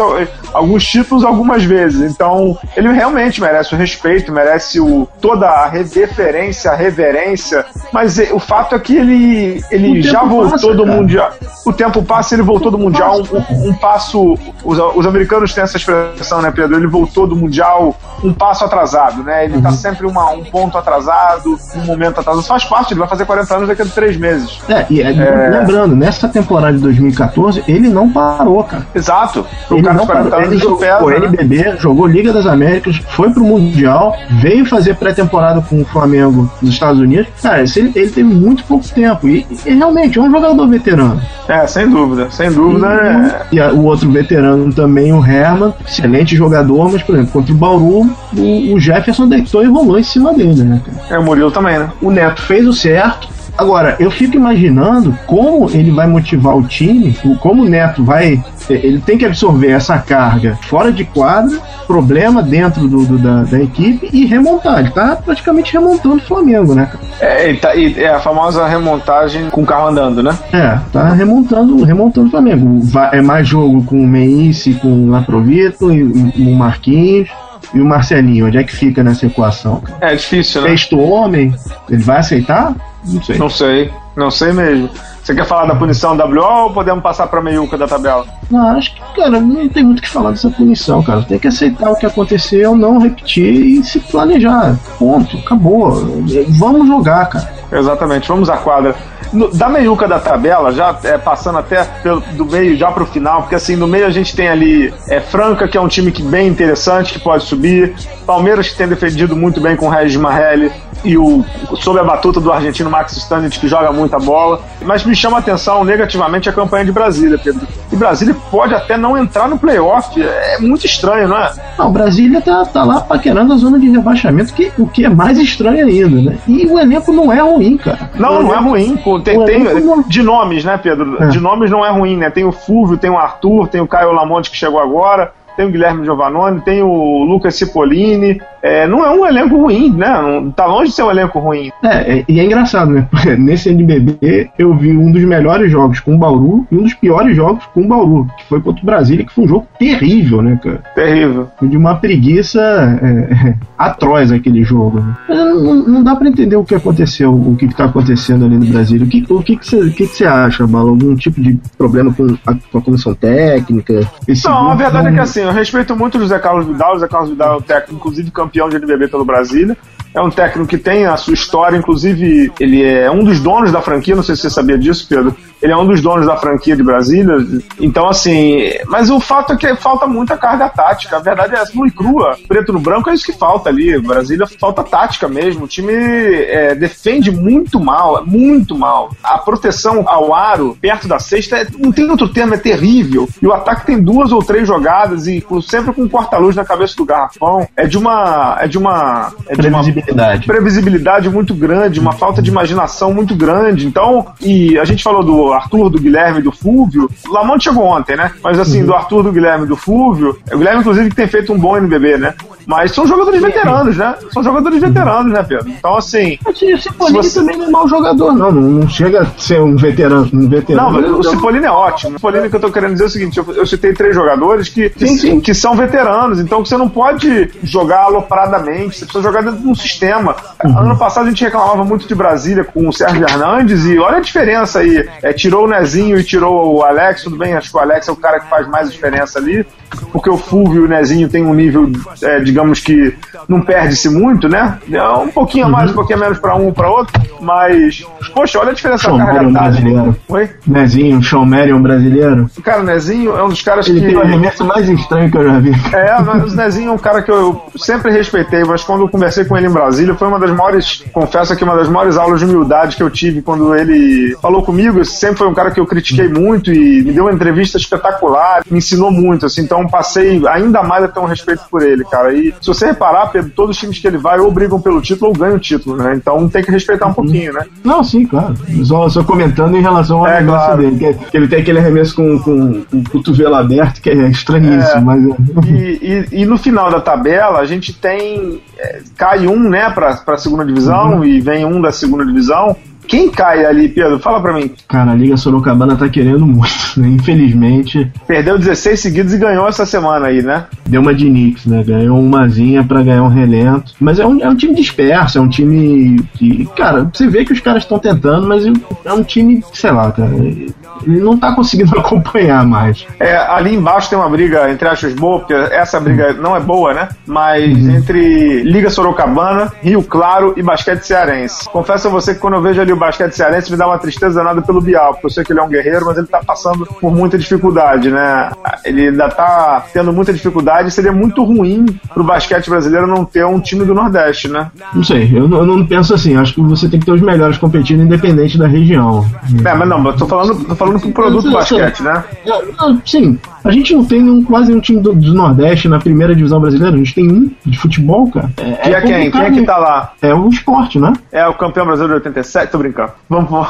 alguns 0.53 0.85
títulos 0.85 1.23
algumas 1.23 1.63
vezes. 1.63 2.11
Então, 2.11 2.57
ele 2.75 2.91
realmente 2.91 3.41
merece 3.41 3.73
o 3.73 3.77
respeito, 3.77 4.31
merece 4.31 4.79
o, 4.79 5.07
toda 5.21 5.47
a 5.47 5.67
referência, 5.67 6.71
a 6.71 6.75
reverência. 6.75 7.65
Mas 7.91 8.17
o 8.31 8.39
fato 8.39 8.75
é 8.75 8.79
que 8.79 8.95
ele, 8.95 9.63
ele 9.71 10.01
já 10.01 10.23
voltou 10.23 10.51
passa, 10.51 10.73
do 10.73 10.85
cara. 10.85 10.97
Mundial. 10.97 11.33
O 11.65 11.73
tempo 11.73 12.03
passa, 12.03 12.35
ele 12.35 12.43
voltou 12.43 12.71
do 12.71 12.77
Mundial 12.77 13.21
um, 13.21 13.69
um 13.69 13.73
passo. 13.73 14.37
Os, 14.63 14.77
os, 14.77 15.05
americanos 15.19 15.53
têm 15.53 15.63
essa 15.63 15.77
expressão, 15.77 16.41
né, 16.41 16.51
Pedro? 16.51 16.77
Ele 16.77 16.87
voltou 16.87 17.27
do 17.27 17.35
Mundial 17.35 17.95
um 18.23 18.33
passo 18.33 18.63
atrasado, 18.63 19.23
né? 19.23 19.45
Ele 19.45 19.61
tá 19.61 19.69
uhum. 19.69 19.75
sempre 19.75 20.07
uma, 20.07 20.31
um 20.31 20.43
ponto 20.43 20.77
atrasado, 20.77 21.57
um 21.75 21.85
momento 21.85 22.19
atrasado. 22.19 22.43
Faz 22.43 22.63
parte, 22.63 22.93
ele 22.93 22.99
vai 22.99 23.09
fazer 23.09 23.25
40 23.25 23.55
anos 23.55 23.67
daqui 23.67 23.81
a 23.81 23.85
três 23.85 24.17
meses. 24.17 24.59
É, 24.69 24.85
e 24.89 25.01
é, 25.01 25.11
é... 25.11 25.49
lembrando, 25.49 25.95
nessa 25.95 26.27
temporada 26.27 26.73
de 26.73 26.83
2014, 26.83 27.63
ele 27.67 27.89
não 27.89 28.09
parou, 28.09 28.63
cara. 28.63 28.85
Exato. 28.95 29.45
O 29.69 29.75
ele 29.75 29.83
cara 29.83 29.97
não 29.97 30.07
parou. 30.07 30.41
Ele 30.41 30.57
jogou 30.57 30.77
pesa, 30.77 31.05
né? 31.05 31.15
NBB, 31.17 31.77
jogou 31.77 32.07
Liga 32.07 32.31
das 32.31 32.45
Américas, 32.45 32.97
foi 33.09 33.29
pro 33.29 33.43
Mundial, 33.43 34.15
veio 34.31 34.65
fazer 34.65 34.95
pré-temporada 34.95 35.61
com 35.61 35.81
o 35.81 35.85
Flamengo 35.85 36.49
nos 36.61 36.73
Estados 36.73 36.99
Unidos. 36.99 37.27
Cara, 37.41 37.61
ele, 37.61 37.91
ele 37.95 38.09
teve 38.09 38.23
muito 38.23 38.63
pouco 38.63 38.87
tempo. 38.89 39.27
E, 39.27 39.45
e 39.65 39.73
realmente 39.73 40.17
é 40.17 40.21
um 40.21 40.31
jogador 40.31 40.67
veterano. 40.67 41.21
É, 41.49 41.65
sem 41.65 41.89
dúvida, 41.89 42.29
sem 42.29 42.51
dúvida. 42.51 43.47
E, 43.51 43.59
é... 43.59 43.67
e 43.67 43.71
o 43.71 43.83
outro 43.85 44.09
veterano 44.11 44.71
também, 44.71 45.11
o 45.11 45.25
Herman, 45.25 45.73
excelente 45.83 46.35
jogador, 46.35 46.91
mas, 46.91 47.01
por 47.01 47.15
exemplo, 47.15 47.31
contra 47.31 47.51
o 47.51 47.57
Bauru, 47.57 48.09
o, 48.37 48.75
o 48.75 48.79
Jefferson 48.79 49.27
deitou 49.27 49.63
e 49.63 49.67
rolou 49.67 49.97
em 49.97 50.03
cima 50.03 50.31
dele, 50.31 50.61
né, 50.61 50.79
cara? 50.85 51.15
É, 51.15 51.17
o 51.17 51.23
Murilo 51.23 51.49
também, 51.49 51.79
né? 51.79 51.91
O 51.99 52.11
Neto 52.11 52.43
fez 52.43 52.67
o 52.67 52.73
certo, 52.73 53.27
Agora, 53.59 53.97
eu 53.99 54.09
fico 54.09 54.37
imaginando 54.37 55.13
como 55.27 55.69
ele 55.71 55.91
vai 55.91 56.07
motivar 56.07 56.55
o 56.55 56.63
time, 56.63 57.13
como 57.41 57.63
o 57.63 57.69
Neto 57.69 58.05
vai. 58.05 58.41
Ele 58.69 59.01
tem 59.01 59.17
que 59.17 59.25
absorver 59.25 59.71
essa 59.71 59.97
carga 59.97 60.57
fora 60.61 60.93
de 60.93 61.03
quadra, 61.03 61.59
problema 61.85 62.41
dentro 62.41 62.87
do, 62.87 63.03
do 63.03 63.17
da, 63.17 63.43
da, 63.43 63.61
equipe 63.61 64.09
e 64.13 64.25
remontar. 64.25 64.79
Ele 64.79 64.91
tá 64.91 65.17
praticamente 65.17 65.73
remontando 65.73 66.15
o 66.15 66.21
Flamengo, 66.21 66.73
né? 66.73 66.89
É, 67.19 67.53
tá, 67.55 67.71
é 67.75 68.07
a 68.07 68.19
famosa 68.19 68.65
remontagem 68.65 69.49
com 69.49 69.63
o 69.63 69.65
carro 69.65 69.89
andando, 69.89 70.23
né? 70.23 70.37
É, 70.53 70.79
tá 70.93 71.09
remontando, 71.09 71.83
remontando 71.83 72.27
o 72.27 72.31
Flamengo. 72.31 72.79
É 73.11 73.21
mais 73.21 73.45
jogo 73.45 73.83
com 73.83 73.99
o 73.99 74.07
Meice, 74.07 74.75
com 74.75 74.87
o 74.87 75.09
Laprovito 75.09 75.91
e 75.91 76.01
o 76.03 76.55
Marquinhos. 76.55 77.27
E 77.73 77.79
o 77.79 77.85
Marcelinho, 77.85 78.47
onde 78.47 78.57
é 78.57 78.63
que 78.63 78.75
fica 78.75 79.03
nessa 79.03 79.25
equação? 79.25 79.81
É 80.01 80.15
difícil, 80.15 80.61
né? 80.61 80.69
Sexto 80.69 80.99
homem, 80.99 81.53
ele 81.89 82.01
vai 82.01 82.17
aceitar? 82.17 82.73
Não 83.05 83.21
sei. 83.21 83.37
Não 83.37 83.49
sei, 83.49 83.93
não 84.15 84.31
sei 84.31 84.51
mesmo. 84.53 84.89
Você 85.23 85.35
quer 85.35 85.45
falar 85.45 85.67
da 85.67 85.75
punição 85.75 86.17
WO 86.17 86.63
ou 86.63 86.73
podemos 86.73 87.03
passar 87.03 87.27
pra 87.27 87.41
meiuca 87.41 87.77
da 87.77 87.87
tabela? 87.87 88.25
Não, 88.49 88.69
acho 88.69 88.95
que, 88.95 89.01
cara, 89.15 89.39
não 89.39 89.69
tem 89.69 89.83
muito 89.83 89.99
o 89.99 90.01
que 90.01 90.09
falar 90.09 90.31
dessa 90.31 90.49
punição, 90.49 91.03
cara. 91.03 91.21
Tem 91.21 91.37
que 91.37 91.47
aceitar 91.47 91.91
o 91.91 91.95
que 91.95 92.05
aconteceu, 92.05 92.75
não 92.75 92.97
repetir 92.97 93.53
e 93.53 93.83
se 93.83 93.99
planejar. 93.99 94.75
Ponto, 94.97 95.37
acabou. 95.37 96.23
Vamos 96.57 96.87
jogar, 96.87 97.27
cara. 97.27 97.59
Exatamente, 97.71 98.27
vamos 98.27 98.49
à 98.49 98.57
quadra 98.57 98.95
no, 99.31 99.49
da 99.49 99.69
meiuca 99.69 100.07
da 100.07 100.19
tabela, 100.19 100.71
já 100.71 100.97
é, 101.03 101.17
passando 101.17 101.57
até 101.59 101.83
pelo, 101.83 102.21
do 102.21 102.45
meio 102.45 102.75
já 102.77 102.91
para 102.91 103.03
o 103.03 103.05
final, 103.05 103.41
porque 103.41 103.55
assim, 103.55 103.75
no 103.75 103.87
meio 103.87 104.05
a 104.05 104.09
gente 104.09 104.35
tem 104.35 104.47
ali 104.47 104.93
é, 105.07 105.19
Franca, 105.19 105.67
que 105.67 105.77
é 105.77 105.81
um 105.81 105.87
time 105.87 106.11
que 106.11 106.21
bem 106.21 106.47
interessante, 106.47 107.13
que 107.13 107.19
pode 107.19 107.43
subir, 107.43 107.95
Palmeiras 108.25 108.69
que 108.69 108.75
tem 108.75 108.87
defendido 108.87 109.35
muito 109.35 109.59
bem 109.59 109.75
com 109.75 109.87
o 109.87 109.89
Regis 109.89 110.17
Marrelli 110.17 110.71
e 111.03 111.17
o 111.17 111.43
sob 111.77 111.99
a 111.99 112.03
batuta 112.03 112.39
do 112.39 112.51
argentino 112.51 112.89
Max 112.89 113.15
Stanic, 113.17 113.59
que 113.59 113.67
joga 113.67 113.91
muita 113.91 114.19
bola. 114.19 114.61
Mas 114.81 115.03
me 115.03 115.15
chama 115.15 115.37
a 115.37 115.39
atenção 115.39 115.83
negativamente 115.83 116.49
a 116.49 116.53
campanha 116.53 116.85
de 116.85 116.91
Brasília, 116.91 117.37
Pedro. 117.37 117.67
E 117.91 117.95
Brasília 117.95 118.35
pode 118.51 118.73
até 118.73 118.97
não 118.97 119.17
entrar 119.17 119.47
no 119.47 119.57
playoff. 119.57 120.21
É 120.21 120.57
muito 120.59 120.85
estranho, 120.85 121.27
não 121.27 121.37
é? 121.37 121.51
Não, 121.77 121.91
Brasília 121.91 122.41
tá, 122.41 122.65
tá 122.65 122.83
lá 122.83 123.01
paquerando 123.01 123.53
a 123.53 123.57
zona 123.57 123.79
de 123.79 123.89
rebaixamento, 123.89 124.53
que, 124.53 124.71
o 124.77 124.87
que 124.87 125.05
é 125.05 125.09
mais 125.09 125.37
estranho 125.37 125.87
ainda, 125.87 126.21
né? 126.21 126.37
E 126.47 126.65
o 126.67 126.77
elenco 126.77 127.11
não 127.11 127.31
é 127.31 127.39
ruim, 127.39 127.77
cara. 127.77 128.11
Não, 128.15 128.43
não 128.43 128.53
é 128.53 128.59
ruim. 128.59 128.97
Tem, 129.21 129.45
tem 129.45 129.63
não... 129.63 130.01
de 130.01 130.21
nomes, 130.21 130.63
né, 130.63 130.77
Pedro? 130.77 131.21
É. 131.23 131.27
De 131.27 131.39
nomes 131.39 131.69
não 131.69 131.85
é 131.85 131.89
ruim, 131.89 132.17
né? 132.17 132.29
Tem 132.29 132.45
o 132.45 132.51
Fulvio, 132.51 132.97
tem 132.97 133.09
o 133.09 133.17
Arthur, 133.17 133.67
tem 133.67 133.81
o 133.81 133.87
Caio 133.87 134.11
Lamonte 134.11 134.49
que 134.49 134.57
chegou 134.57 134.79
agora 134.79 135.33
tem 135.59 135.67
o 135.67 135.71
Guilherme 135.71 136.05
Giovannone, 136.05 136.61
tem 136.61 136.81
o 136.81 137.25
Lucas 137.25 137.55
Cipollini. 137.55 138.41
É, 138.63 138.87
não 138.87 139.05
é 139.05 139.11
um 139.11 139.25
elenco 139.25 139.57
ruim, 139.57 139.91
né? 139.91 140.07
Não, 140.07 140.51
tá 140.51 140.65
longe 140.65 140.89
de 140.89 140.95
ser 140.95 141.03
um 141.03 141.11
elenco 141.11 141.37
ruim. 141.37 141.69
É, 141.83 142.19
é 142.19 142.25
e 142.29 142.39
é 142.39 142.45
engraçado, 142.45 142.91
né? 142.91 143.05
Nesse 143.37 143.69
NBB 143.69 144.51
eu 144.57 144.73
vi 144.73 144.95
um 144.95 145.11
dos 145.11 145.23
melhores 145.25 145.69
jogos 145.69 145.99
com 145.99 146.15
o 146.15 146.17
Bauru 146.17 146.65
e 146.71 146.77
um 146.77 146.83
dos 146.83 146.93
piores 146.93 147.35
jogos 147.35 147.65
com 147.73 147.81
o 147.81 147.87
Bauru, 147.87 148.25
que 148.37 148.45
foi 148.47 148.61
contra 148.61 148.81
o 148.81 148.85
Brasília, 148.85 149.25
que 149.25 149.33
foi 149.33 149.43
um 149.43 149.47
jogo 149.49 149.67
terrível, 149.77 150.41
né, 150.41 150.57
cara? 150.63 150.81
Terrível. 150.95 151.49
De 151.61 151.75
uma 151.75 151.95
preguiça 151.95 152.61
é, 153.03 153.55
atroz 153.77 154.31
aquele 154.31 154.63
jogo. 154.63 155.01
Né? 155.01 155.15
Não, 155.27 155.75
não, 155.75 156.03
dá 156.03 156.15
para 156.15 156.29
entender 156.29 156.55
o 156.55 156.63
que 156.63 156.75
aconteceu, 156.75 157.33
o 157.33 157.57
que, 157.57 157.67
que 157.67 157.75
tá 157.75 157.83
acontecendo 157.83 158.45
ali 158.45 158.57
no 158.57 158.65
Brasília. 158.65 159.05
O 159.05 159.09
que 159.09 159.25
o 159.29 159.43
que, 159.43 159.57
que, 159.57 159.67
você, 159.67 159.89
que, 159.89 160.07
que 160.07 160.15
você 160.15 160.25
acha, 160.25 160.65
Bala? 160.65 160.89
Algum 160.89 161.15
tipo 161.17 161.41
de 161.41 161.59
problema 161.77 162.13
com 162.13 162.25
a, 162.45 162.55
com 162.71 162.77
a 162.77 162.81
comissão 162.81 163.13
técnica? 163.13 164.07
não, 164.45 164.71
a 164.71 164.75
verdade 164.75 165.09
é 165.09 165.11
que 165.11 165.19
assim, 165.19 165.48
eu 165.49 165.53
respeito 165.53 165.95
muito 165.95 166.17
o 166.17 166.21
José 166.21 166.37
Carlos 166.37 166.67
Vidal. 166.67 166.91
O 166.91 166.93
José 166.95 167.07
Carlos 167.07 167.29
Vidal 167.31 167.53
é 167.53 167.57
um 167.57 167.61
técnico, 167.61 167.95
inclusive 167.95 168.31
campeão 168.31 168.69
de 168.69 168.75
NBB 168.75 169.07
pelo 169.07 169.25
Brasília. 169.25 169.75
É 170.13 170.21
um 170.21 170.29
técnico 170.29 170.67
que 170.67 170.77
tem 170.77 171.05
a 171.05 171.17
sua 171.17 171.33
história, 171.33 171.75
inclusive 171.75 172.51
ele 172.59 172.83
é 172.83 173.09
um 173.09 173.23
dos 173.23 173.39
donos 173.39 173.71
da 173.71 173.81
franquia, 173.81 174.15
não 174.15 174.23
sei 174.23 174.35
se 174.35 174.43
você 174.43 174.49
sabia 174.49 174.77
disso, 174.77 175.07
Pedro. 175.07 175.35
Ele 175.61 175.73
é 175.73 175.77
um 175.77 175.85
dos 175.85 176.01
donos 176.01 176.25
da 176.25 176.37
franquia 176.37 176.75
de 176.75 176.83
Brasília. 176.83 177.35
Então, 177.79 178.07
assim, 178.07 178.71
mas 178.87 179.09
o 179.09 179.19
fato 179.19 179.53
é 179.53 179.57
que 179.57 179.75
falta 179.75 180.07
muita 180.07 180.37
carga 180.37 180.69
tática. 180.69 181.17
A 181.17 181.19
verdade 181.19 181.55
é 181.55 181.59
essa, 181.59 181.73
no 181.75 181.85
e 181.85 181.91
crua, 181.91 182.37
preto 182.47 182.71
no 182.71 182.79
branco, 182.79 183.09
é 183.09 183.13
isso 183.13 183.25
que 183.25 183.33
falta 183.33 183.69
ali. 183.69 183.99
Brasília 183.99 184.47
falta 184.59 184.83
tática 184.83 185.27
mesmo. 185.27 185.65
O 185.65 185.67
time 185.67 185.93
é, 185.93 186.75
defende 186.75 187.31
muito 187.31 187.79
mal, 187.79 188.23
muito 188.25 188.77
mal. 188.77 189.11
A 189.23 189.37
proteção 189.37 190.03
ao 190.07 190.33
aro, 190.33 190.77
perto 190.79 191.07
da 191.07 191.19
cesta, 191.19 191.57
é, 191.57 191.67
não 191.77 191.91
tem 191.91 192.09
outro 192.09 192.29
termo, 192.29 192.53
é 192.53 192.57
terrível. 192.57 193.27
E 193.41 193.47
o 193.47 193.53
ataque 193.53 193.85
tem 193.85 194.01
duas 194.01 194.31
ou 194.31 194.43
três 194.43 194.67
jogadas, 194.67 195.27
e 195.27 195.43
sempre 195.67 195.93
com 195.93 196.03
um 196.03 196.09
corta-luz 196.09 196.55
na 196.55 196.65
cabeça 196.65 196.95
do 196.95 197.05
garrafão. 197.05 197.67
É 197.75 197.85
de 197.85 197.97
uma. 197.97 198.57
É 198.59 198.67
de 198.67 198.77
uma. 198.77 199.33
É 199.47 199.55
de 199.55 199.67
uma 199.67 199.79
previsibilidade. 199.79 200.47
previsibilidade 200.47 201.29
muito 201.29 201.53
grande, 201.53 201.99
uma 201.99 202.13
falta 202.13 202.41
de 202.41 202.49
imaginação 202.49 203.13
muito 203.13 203.35
grande. 203.35 203.85
Então, 203.85 204.27
e 204.41 204.77
a 204.77 204.85
gente 204.85 205.03
falou 205.03 205.23
do 205.23 205.48
Arthur, 205.53 205.89
do 205.89 205.99
Guilherme, 205.99 206.41
do 206.41 206.51
Fúvio. 206.51 207.09
Lamont 207.27 207.63
chegou 207.63 207.83
ontem, 207.83 208.15
né? 208.15 208.31
Mas 208.43 208.59
assim, 208.59 208.81
uhum. 208.81 208.87
do 208.87 208.93
Arthur, 208.93 209.23
do 209.23 209.31
Guilherme, 209.31 209.65
do 209.65 209.75
Fúvio. 209.75 210.37
O 210.51 210.57
Guilherme, 210.57 210.81
inclusive, 210.81 211.09
que 211.09 211.15
tem 211.15 211.27
feito 211.27 211.53
um 211.53 211.57
bom 211.57 211.77
NBB, 211.77 212.17
né? 212.17 212.33
Mas 212.69 212.91
são 212.91 213.07
jogadores 213.07 213.41
veteranos, 213.41 213.97
né? 213.97 214.15
São 214.31 214.43
jogadores 214.43 214.79
veteranos, 214.79 215.33
né, 215.33 215.41
Pedro? 215.41 215.69
Então, 215.69 215.95
assim. 215.95 216.37
O 216.45 216.53
Cipollini 216.53 217.17
você... 217.17 217.39
também 217.39 217.57
não 217.57 217.65
é 217.65 217.69
mau 217.71 217.87
jogador, 217.87 218.31
não. 218.31 218.51
Não 218.51 218.87
chega 218.87 219.21
a 219.21 219.25
ser 219.39 219.59
um 219.59 219.75
veterano. 219.75 220.29
Um 220.31 220.47
veterano 220.47 221.01
não, 221.01 221.19
o 221.19 221.23
Cipollini 221.23 221.65
é 221.65 221.71
ótimo. 221.71 222.11
O 222.11 222.13
Cipollini 222.19 222.47
que 222.47 222.55
eu 222.55 222.59
tô 222.59 222.71
querendo 222.71 222.91
dizer 222.91 223.05
é 223.05 223.07
o 223.07 223.09
seguinte: 223.09 223.37
eu, 223.39 223.45
eu 223.55 223.65
citei 223.65 223.91
três 223.93 224.13
jogadores 224.13 224.69
que, 224.69 224.91
sim, 224.97 225.17
sim. 225.17 225.39
que 225.39 225.51
são 225.53 225.75
veteranos. 225.75 226.39
Então, 226.39 226.63
você 226.63 226.77
não 226.77 226.87
pode 226.87 227.51
jogar 227.63 228.03
alopradamente. 228.03 228.99
Você 228.99 229.05
precisa 229.05 229.23
jogar 229.23 229.41
dentro 229.41 229.61
de 229.61 229.67
um 229.67 229.73
sistema. 229.73 230.35
Uhum. 230.63 230.77
Ano 230.77 230.97
passado 230.97 231.25
a 231.25 231.29
gente 231.29 231.43
reclamava 231.43 231.83
muito 231.83 232.07
de 232.07 232.13
Brasília 232.13 232.63
com 232.63 232.87
o 232.87 232.93
Sérgio 232.93 233.27
Hernandes 233.27 233.85
e 233.85 233.97
olha 233.97 234.17
a 234.17 234.21
diferença 234.21 234.79
aí. 234.79 235.09
É, 235.23 235.33
tirou 235.39 235.65
o 235.65 235.67
Nezinho 235.67 236.19
e 236.19 236.23
tirou 236.23 236.75
o 236.75 236.83
Alex. 236.83 237.23
Tudo 237.23 237.37
bem, 237.37 237.53
acho 237.53 237.71
que 237.71 237.77
o 237.77 237.79
Alex 237.79 238.07
é 238.07 238.11
o 238.11 238.15
cara 238.15 238.39
que 238.39 238.49
faz 238.49 238.67
mais 238.67 238.91
diferença 238.91 239.39
ali. 239.39 239.65
Porque 240.11 240.29
o 240.29 240.37
Fulvio 240.37 240.83
e 240.83 240.85
o 240.85 240.87
Nezinho 240.87 241.29
tem 241.29 241.43
um 241.43 241.53
nível, 241.53 241.91
é, 242.21 242.39
digamos, 242.39 242.79
que 242.79 243.15
não 243.47 243.61
perde-se 243.61 244.09
muito, 244.09 244.47
né? 244.47 244.77
É 244.91 245.03
um 245.03 245.29
pouquinho 245.29 245.65
a 245.65 245.69
mais, 245.69 245.85
uhum. 245.85 245.91
um 245.91 245.95
pouquinho 245.95 246.19
a 246.19 246.21
menos 246.21 246.39
para 246.39 246.55
um 246.55 246.65
ou 246.65 246.73
para 246.73 246.89
outro, 246.89 247.19
mas, 247.41 248.05
poxa, 248.33 248.59
olha 248.59 248.71
a 248.71 248.73
diferença 248.73 249.05
Sean 249.05 249.17
da 249.17 249.25
carga 249.25 249.49
brasileiro. 249.49 250.15
Oi? 250.27 250.49
Nezinho, 250.67 251.23
Sean 251.23 251.45
Marion 251.45 251.81
brasileiro. 251.81 252.49
Cara, 252.63 252.81
o 252.81 252.83
Nezinho 252.83 253.35
é 253.35 253.43
um 253.43 253.49
dos 253.49 253.61
caras 253.61 253.87
Ele 253.87 253.99
que. 253.99 254.05
Ele 254.05 254.13
tem 254.13 254.21
o 254.21 254.25
arremesso 254.25 254.65
mais 254.65 254.87
estranho 254.87 255.31
que 255.31 255.37
eu 255.37 255.43
já 255.43 255.59
vi. 255.59 255.71
É, 255.93 256.21
mas 256.21 256.53
o 256.53 256.55
Nezinho 256.55 256.89
é 256.89 256.93
um 256.93 256.97
cara 256.97 257.21
que 257.21 257.31
eu 257.31 257.61
sempre 257.77 258.11
respeitei, 258.11 258.63
mas 258.63 258.83
quando 258.83 259.01
eu 259.01 259.09
conversei 259.09 259.45
com 259.45 259.57
ele 259.57 259.67
em 259.67 259.71
Brasília, 259.71 260.15
foi 260.15 260.27
uma 260.27 260.39
das 260.39 260.51
maiores, 260.51 261.03
confesso 261.11 261.55
que 261.55 261.63
uma 261.63 261.75
das 261.75 261.89
maiores 261.89 262.17
aulas 262.17 262.39
de 262.39 262.45
humildade 262.45 262.95
que 262.95 263.03
eu 263.03 263.09
tive 263.09 263.41
quando 263.41 263.75
ele 263.75 264.37
falou 264.41 264.63
comigo. 264.63 265.03
Sempre 265.03 265.28
foi 265.37 265.47
um 265.47 265.53
cara 265.53 265.71
que 265.71 265.79
eu 265.79 265.85
critiquei 265.85 266.27
muito 266.27 266.71
e 266.71 267.03
me 267.03 267.11
deu 267.11 267.25
uma 267.25 267.33
entrevista 267.33 267.77
espetacular, 267.77 268.61
me 268.69 268.77
ensinou 268.79 269.11
muito, 269.11 269.45
assim, 269.45 269.61
então 269.61 269.87
passei 269.87 270.41
ainda 270.47 270.81
mais 270.83 271.03
a 271.03 271.07
ter 271.07 271.19
um 271.19 271.25
respeito 271.25 271.63
por 271.69 271.81
ele, 271.81 272.03
cara. 272.05 272.33
E 272.33 272.53
se 272.61 272.67
você 272.67 272.87
reparar, 272.87 273.27
Pedro, 273.27 273.51
todos 273.55 273.75
os 273.75 273.79
times 273.81 273.99
que 273.99 274.07
ele 274.07 274.17
vai 274.17 274.39
ou 274.39 274.51
brigam 274.51 274.79
pelo 274.81 275.01
título 275.01 275.31
ou 275.31 275.37
ganham 275.37 275.55
o 275.55 275.59
título, 275.59 275.95
né? 275.97 276.13
Então 276.15 276.47
tem 276.49 276.63
que 276.63 276.71
respeitar 276.71 277.07
um 277.07 277.13
pouquinho, 277.13 277.53
né? 277.53 277.65
Não, 277.83 278.03
sim, 278.03 278.25
claro. 278.25 278.53
Só, 278.83 279.09
só 279.09 279.23
comentando 279.23 279.75
em 279.77 279.81
relação 279.81 280.19
ao 280.19 280.27
É, 280.27 280.39
negócio 280.41 280.65
claro. 280.67 280.81
dele, 280.81 280.97
que, 281.15 281.25
que 281.31 281.37
ele 281.37 281.47
tem 281.47 281.61
aquele 281.61 281.79
arremesso 281.79 282.15
com, 282.15 282.39
com, 282.39 282.81
com 282.83 282.97
o 282.97 283.09
cotovelo 283.09 283.55
aberto, 283.55 284.01
que 284.01 284.09
é 284.09 284.27
estranhíssimo, 284.29 284.97
É. 284.97 285.01
mas. 285.01 285.23
E, 285.67 286.25
e- 286.31 286.41
e 286.41 286.45
no 286.45 286.57
final 286.57 286.89
da 286.91 286.99
tabela, 287.01 287.59
a 287.59 287.65
gente 287.65 287.93
tem. 287.93 288.61
é, 288.77 288.99
cai 289.17 289.47
um, 289.47 289.69
né, 289.69 289.89
pra, 289.91 290.13
pra 290.15 290.37
segunda 290.37 290.65
divisão 290.65 291.23
e 291.23 291.39
vem 291.41 291.65
um 291.65 291.81
da 291.81 291.91
segunda 291.91 292.25
divisão. 292.25 292.75
Quem 293.09 293.27
cai 293.27 293.65
ali, 293.65 293.89
Pedro? 293.89 294.19
Fala 294.19 294.39
pra 294.39 294.53
mim. 294.53 294.71
Cara, 294.87 295.11
a 295.11 295.15
Liga 295.15 295.35
Sorocabana 295.35 295.95
tá 295.95 296.07
querendo 296.07 296.45
muito, 296.45 296.69
né? 296.95 297.07
Infelizmente, 297.09 298.09
Perdeu 298.27 298.59
16 298.59 298.99
seguidos 298.99 299.33
e 299.33 299.37
ganhou 299.39 299.67
essa 299.67 299.83
semana 299.83 300.27
aí, 300.27 300.43
né? 300.43 300.67
deu 300.85 301.01
uma 301.01 301.13
de 301.13 301.25
Knicks, 301.25 301.65
né? 301.65 301.83
Ganhou 301.83 302.19
umazinha 302.19 302.83
pra 302.83 303.01
ganhar 303.01 303.23
um 303.23 303.27
relento. 303.27 303.93
Mas 303.99 304.19
é 304.19 304.25
um, 304.25 304.39
é 304.41 304.47
um 304.47 304.55
time 304.55 304.75
disperso, 304.75 305.37
é 305.37 305.41
um 305.41 305.49
time 305.49 306.21
que. 306.33 306.67
Cara, 306.75 307.09
você 307.11 307.27
vê 307.27 307.43
que 307.43 307.53
os 307.53 307.59
caras 307.59 307.83
estão 307.83 307.97
tentando, 307.97 308.47
mas 308.47 308.65
é 309.05 309.13
um 309.13 309.23
time, 309.23 309.63
sei 309.73 309.91
lá, 309.91 310.11
cara. 310.11 310.31
Ele 310.35 311.19
não 311.19 311.37
tá 311.37 311.53
conseguindo 311.53 311.97
acompanhar 311.97 312.65
mais. 312.65 313.05
É, 313.19 313.35
ali 313.37 313.73
embaixo 313.73 314.09
tem 314.09 314.19
uma 314.19 314.29
briga, 314.29 314.69
entre 314.69 314.87
aspas, 314.87 315.13
boa, 315.13 315.39
porque 315.39 315.53
essa 315.53 315.99
briga 315.99 316.33
não 316.33 316.55
é 316.55 316.59
boa, 316.59 316.93
né? 316.93 317.09
Mas 317.25 317.77
entre 317.87 318.63
Liga 318.63 318.89
Sorocabana, 318.89 319.71
Rio 319.81 320.03
Claro 320.03 320.53
e 320.57 320.63
Basquete 320.63 321.03
Cearense. 321.03 321.69
Confesso 321.69 322.07
a 322.07 322.11
você 322.11 322.33
que 322.33 322.39
quando 322.39 322.55
eu 322.55 322.61
vejo 322.61 322.81
ali 322.81 322.91
o 322.91 322.97
Basquete 322.99 323.33
Cearense 323.33 323.71
me 323.71 323.77
dá 323.77 323.87
uma 323.87 323.97
tristeza 323.97 324.35
danada 324.35 324.61
pelo 324.61 324.81
Bial, 324.81 325.13
porque 325.13 325.25
eu 325.27 325.29
sei 325.31 325.43
que 325.43 325.51
ele 325.53 325.59
é 325.59 325.63
um 325.63 325.69
guerreiro, 325.69 326.05
mas 326.05 326.17
ele 326.17 326.27
tá 326.27 326.41
passando 326.45 326.85
por 326.85 327.11
muita 327.11 327.37
dificuldade, 327.37 328.11
né? 328.11 328.51
Ele 328.85 329.07
ainda 329.07 329.29
tá 329.29 329.85
tendo 329.93 330.11
muita 330.13 330.31
dificuldade 330.33 330.89
e 330.89 330.91
seria 330.91 331.11
muito 331.11 331.43
ruim 331.43 331.85
pro 332.13 332.23
basquete 332.23 332.69
brasileiro 332.69 333.07
não 333.07 333.25
ter 333.25 333.45
um 333.45 333.59
time 333.59 333.85
do 333.85 333.93
Nordeste, 333.93 334.47
né? 334.47 334.69
Não 334.93 335.03
sei, 335.03 335.29
eu, 335.33 335.47
não- 335.47 335.59
eu 335.59 335.65
não 335.65 335.85
penso 335.85 336.13
assim. 336.13 336.35
Acho 336.37 336.53
que 336.53 336.61
você 336.61 336.87
tem 336.89 336.99
que 336.99 337.05
ter 337.05 337.11
os 337.13 337.21
melhores 337.21 337.57
competindo, 337.57 338.01
independente 338.03 338.57
da 338.57 338.67
região. 338.67 339.25
É, 339.65 339.73
mas 339.73 339.87
não, 339.87 340.05
eu 340.05 340.15
tô 340.15 340.25
falando, 340.27 340.65
tô 340.65 340.75
falando 340.75 340.99
pro 340.99 341.11
produto 341.11 341.51
basquete, 341.51 342.03
né? 342.03 342.23
É, 342.45 342.95
Sim, 343.05 343.39
a 343.63 343.71
gente 343.71 343.93
não 343.95 344.03
tem 344.05 344.21
nenhum, 344.21 344.43
quase 344.43 344.73
um 344.73 344.79
time 344.79 345.01
do, 345.01 345.13
do 345.13 345.33
Nordeste 345.33 345.87
na 345.87 345.99
primeira 345.99 346.35
divisão 346.35 346.59
brasileira. 346.59 346.95
A 346.95 346.97
gente 346.97 347.13
tem 347.15 347.31
um 347.31 347.49
de 347.65 347.77
futebol, 347.79 348.29
cara. 348.31 348.49
É, 348.57 348.71
Que 348.73 348.93
é, 348.95 349.01
quem? 349.01 349.31
Quem 349.31 349.41
é 349.41 349.51
que 349.51 349.63
tá 349.63 349.77
lá? 349.77 350.13
É 350.21 350.33
o 350.33 350.47
esporte, 350.49 350.99
né? 350.99 351.13
É 351.31 351.47
o 351.47 351.53
campeão 351.53 351.85
brasileiro 351.85 352.19
de 352.21 352.27
87? 352.27 352.71
Tô 352.71 352.77
brincando. 352.77 352.88
Vamos, 353.29 353.49
vamos. 353.49 353.69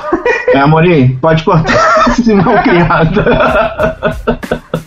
É, 0.54 0.60
Amorim, 0.60 1.18
pode 1.22 1.44
cortar 1.44 1.74
esse 2.10 2.34
mal 2.34 2.62
criado. 2.64 3.24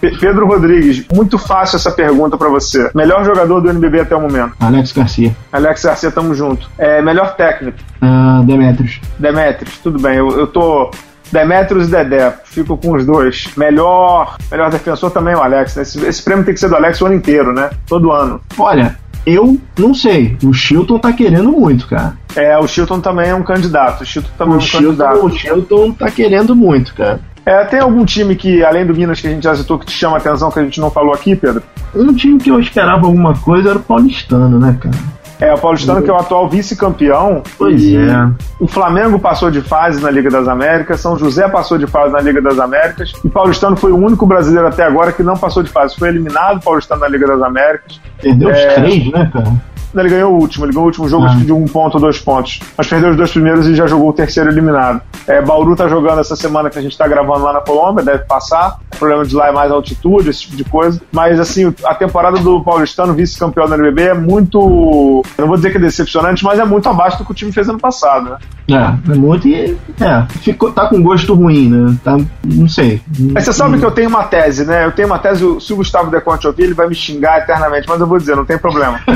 Pe- 0.01 0.17
Pedro 0.19 0.47
Rodrigues, 0.47 1.07
muito 1.15 1.39
fácil 1.39 1.77
essa 1.77 1.91
pergunta 1.93 2.37
pra 2.37 2.49
você. 2.49 2.91
Melhor 2.95 3.25
jogador 3.25 3.61
do 3.61 3.71
NBB 3.71 4.01
até 4.01 4.17
o 4.17 4.21
momento? 4.21 4.55
Alex 4.61 4.93
Garcia. 4.93 5.35
Alex 5.53 5.85
Garcia, 5.85 6.11
tamo 6.11 6.35
junto. 6.35 6.69
É, 6.79 7.01
melhor 7.01 7.35
técnico? 7.37 7.79
Ah, 8.01 8.43
Demetrios. 8.45 9.01
Demetrius, 9.19 9.79
tudo 9.79 10.01
bem. 10.01 10.17
Eu, 10.17 10.31
eu 10.39 10.47
tô. 10.47 10.91
Demetrius 11.31 11.89
e 11.89 11.91
Dedé, 11.91 12.31
fico 12.45 12.77
com 12.77 12.93
os 12.93 13.07
dois. 13.07 13.49
Melhor, 13.57 14.37
melhor 14.51 14.71
defensor 14.71 15.11
também 15.11 15.33
é 15.33 15.37
o 15.37 15.43
Alex. 15.43 15.77
né? 15.77 15.83
Esse, 15.83 16.05
esse 16.05 16.23
prêmio 16.23 16.45
tem 16.45 16.53
que 16.53 16.61
ser 16.61 16.69
do 16.69 16.77
Alex 16.77 17.01
o 17.01 17.07
ano 17.07 17.15
inteiro, 17.15 17.55
né? 17.55 17.71
Todo 17.87 18.13
ano. 18.13 18.39
Olha, 18.59 18.97
eu 19.27 19.59
não 19.79 19.95
sei. 19.95 20.37
O 20.43 20.53
Chilton 20.53 20.99
tá 20.99 21.13
querendo 21.13 21.51
muito, 21.53 21.87
cara. 21.87 22.17
É, 22.35 22.59
o 22.59 22.67
Chilton 22.67 23.01
também 23.01 23.29
é 23.31 23.35
um 23.35 23.43
candidato. 23.43 24.03
O 24.03 24.07
Chilton 24.07 24.31
também 24.37 24.55
é 24.55 24.57
O 24.57 24.59
um 24.59 24.61
Chilton, 24.61 24.85
candidato. 24.87 25.27
o 25.27 25.31
Chilton 25.31 25.93
tá 25.93 26.11
querendo 26.11 26.57
muito, 26.57 26.95
cara. 26.95 27.21
É, 27.45 27.65
tem 27.65 27.81
algum 27.81 28.05
time 28.05 28.37
que, 28.37 28.65
além 28.65 28.87
do 28.87 28.95
Minas, 28.95 29.21
que 29.21 29.27
a 29.27 29.31
gente 29.31 29.43
já 29.43 29.55
citou, 29.55 29.79
que 29.79 29.87
te 29.87 29.93
chama 29.93 30.17
a 30.17 30.21
atenção, 30.21 30.51
que 30.51 30.61
a 30.61 30.63
gente 30.65 30.81
não 30.81 30.91
falou 30.91 31.13
aqui, 31.13 31.35
Pedro? 31.35 31.63
Um 31.95 32.13
time 32.15 32.39
que 32.39 32.51
eu 32.51 32.61
esperava 32.61 33.07
alguma 33.07 33.35
coisa 33.35 33.71
era 33.71 33.79
o 33.79 33.83
Paulistano, 33.83 34.59
né, 34.61 34.77
cara? 34.81 34.95
É, 35.43 35.53
o 35.53 35.59
Paulistano, 35.59 36.03
que 36.03 36.09
é 36.09 36.13
o 36.13 36.17
atual 36.17 36.49
vice-campeão. 36.49 37.43
Pois 37.59 37.83
E 37.83 37.97
é. 37.97 38.29
O 38.61 38.67
Flamengo 38.69 39.19
passou 39.19 39.51
de 39.51 39.61
fase 39.61 40.01
na 40.01 40.11
Liga 40.11 40.31
das 40.31 40.47
Américas, 40.47 41.01
São 41.01 41.19
José 41.19 41.49
passou 41.49 41.77
de 41.79 41.87
fase 41.87 42.13
na 42.13 42.21
Liga 42.21 42.41
das 42.41 42.59
Américas, 42.59 43.13
e 43.25 43.29
Paulistano 43.29 43.77
foi 43.77 43.91
o 43.93 43.97
único 43.97 44.25
brasileiro 44.25 44.69
até 44.69 44.85
agora 44.85 45.11
que 45.13 45.23
não 45.23 45.37
passou 45.37 45.63
de 45.63 45.71
fase. 45.71 45.97
Foi 45.97 46.09
eliminado 46.09 46.59
o 46.59 46.61
Paulistano 46.61 47.01
na 47.01 47.09
Liga 47.09 47.27
das 47.27 47.43
Américas. 47.43 48.01
Perdeu 48.21 48.51
os 48.51 48.57
É. 48.57 48.75
três, 48.75 49.11
né, 49.11 49.31
cara? 49.33 49.53
Ele 49.95 50.09
ganhou 50.09 50.33
o 50.33 50.39
último, 50.39 50.65
ele 50.65 50.73
ganhou 50.73 50.85
o 50.85 50.87
último 50.87 51.09
jogo 51.09 51.27
Ah. 51.27 51.35
de 51.35 51.53
um 51.53 51.65
ponto 51.67 51.95
ou 51.95 52.01
dois 52.01 52.19
pontos. 52.19 52.61
Mas 52.77 52.87
perdeu 52.89 53.11
os 53.11 53.17
dois 53.17 53.31
primeiros 53.31 53.67
e 53.67 53.75
já 53.75 53.87
jogou 53.87 54.09
o 54.11 54.13
terceiro 54.13 54.51
eliminado. 54.51 55.01
É, 55.27 55.41
Bauru 55.41 55.77
tá 55.77 55.89
jogando 55.89 56.21
essa 56.21 56.35
semana 56.35 56.71
que 56.71 56.79
a 56.79 56.83
gente 56.83 56.97
tá 56.97 57.07
gravando 57.07 57.45
lá 57.45 57.53
na 57.53 57.61
Colômbia, 57.61 58.05
deve 58.05 58.25
passar. 58.25 58.79
O 58.95 58.99
problema 58.99 59.25
de 59.25 59.35
lá 59.35 59.49
é 59.49 59.53
mais 59.53 59.71
altitude, 59.71 60.31
esse 60.31 60.43
tipo 60.43 60.57
de 60.57 60.65
coisa. 60.65 61.01
Mas 61.13 61.39
assim, 61.41 61.73
a 61.85 61.95
temporada 61.95 62.39
do 62.39 62.63
Paulistano, 62.63 63.15
vice-campeão 63.15 63.69
da 63.69 63.77
NBB, 63.77 64.03
é 64.03 64.15
muito. 64.15 65.23
Não 65.39 65.47
vou 65.47 65.57
dizer 65.57 65.71
que 65.71 65.77
é 65.79 65.81
decepcionante, 65.81 66.45
mas 66.45 66.59
é 66.59 66.65
muito 66.65 66.89
abaixo 66.89 67.19
do 67.19 67.25
que 67.25 67.31
o 67.33 67.35
time 67.35 67.53
fez 67.53 67.69
ano 67.69 67.79
passado, 67.79 68.31
né? 68.31 68.37
É, 68.71 69.13
é 69.13 69.15
muito 69.15 69.47
e. 69.49 69.77
É, 70.01 70.23
ficou, 70.41 70.73
tá 70.73 70.87
com 70.89 71.03
gosto 71.03 71.35
ruim, 71.35 71.69
né? 71.69 71.97
Tá, 72.03 72.17
não 72.45 72.69
sei. 72.69 73.01
Mas 73.33 73.45
você 73.45 73.53
sabe 73.53 73.79
que 73.79 73.85
eu 73.85 73.91
tenho 73.91 74.09
uma 74.09 74.25
tese, 74.25 74.65
né? 74.65 74.85
Eu 74.85 74.93
tenho 74.93 75.09
uma 75.09 75.19
tese, 75.19 75.45
se 75.61 75.73
o 75.73 75.77
Gustavo 75.77 76.11
Deconte 76.11 76.47
ouvir, 76.47 76.65
ele 76.65 76.75
vai 76.75 76.87
me 76.89 76.95
xingar 76.95 77.39
eternamente, 77.39 77.87
mas 77.89 78.01
eu 78.01 78.07
vou 78.07 78.19
dizer, 78.19 78.37
não 78.37 78.45
tem 78.45 78.57
problema. 78.59 79.01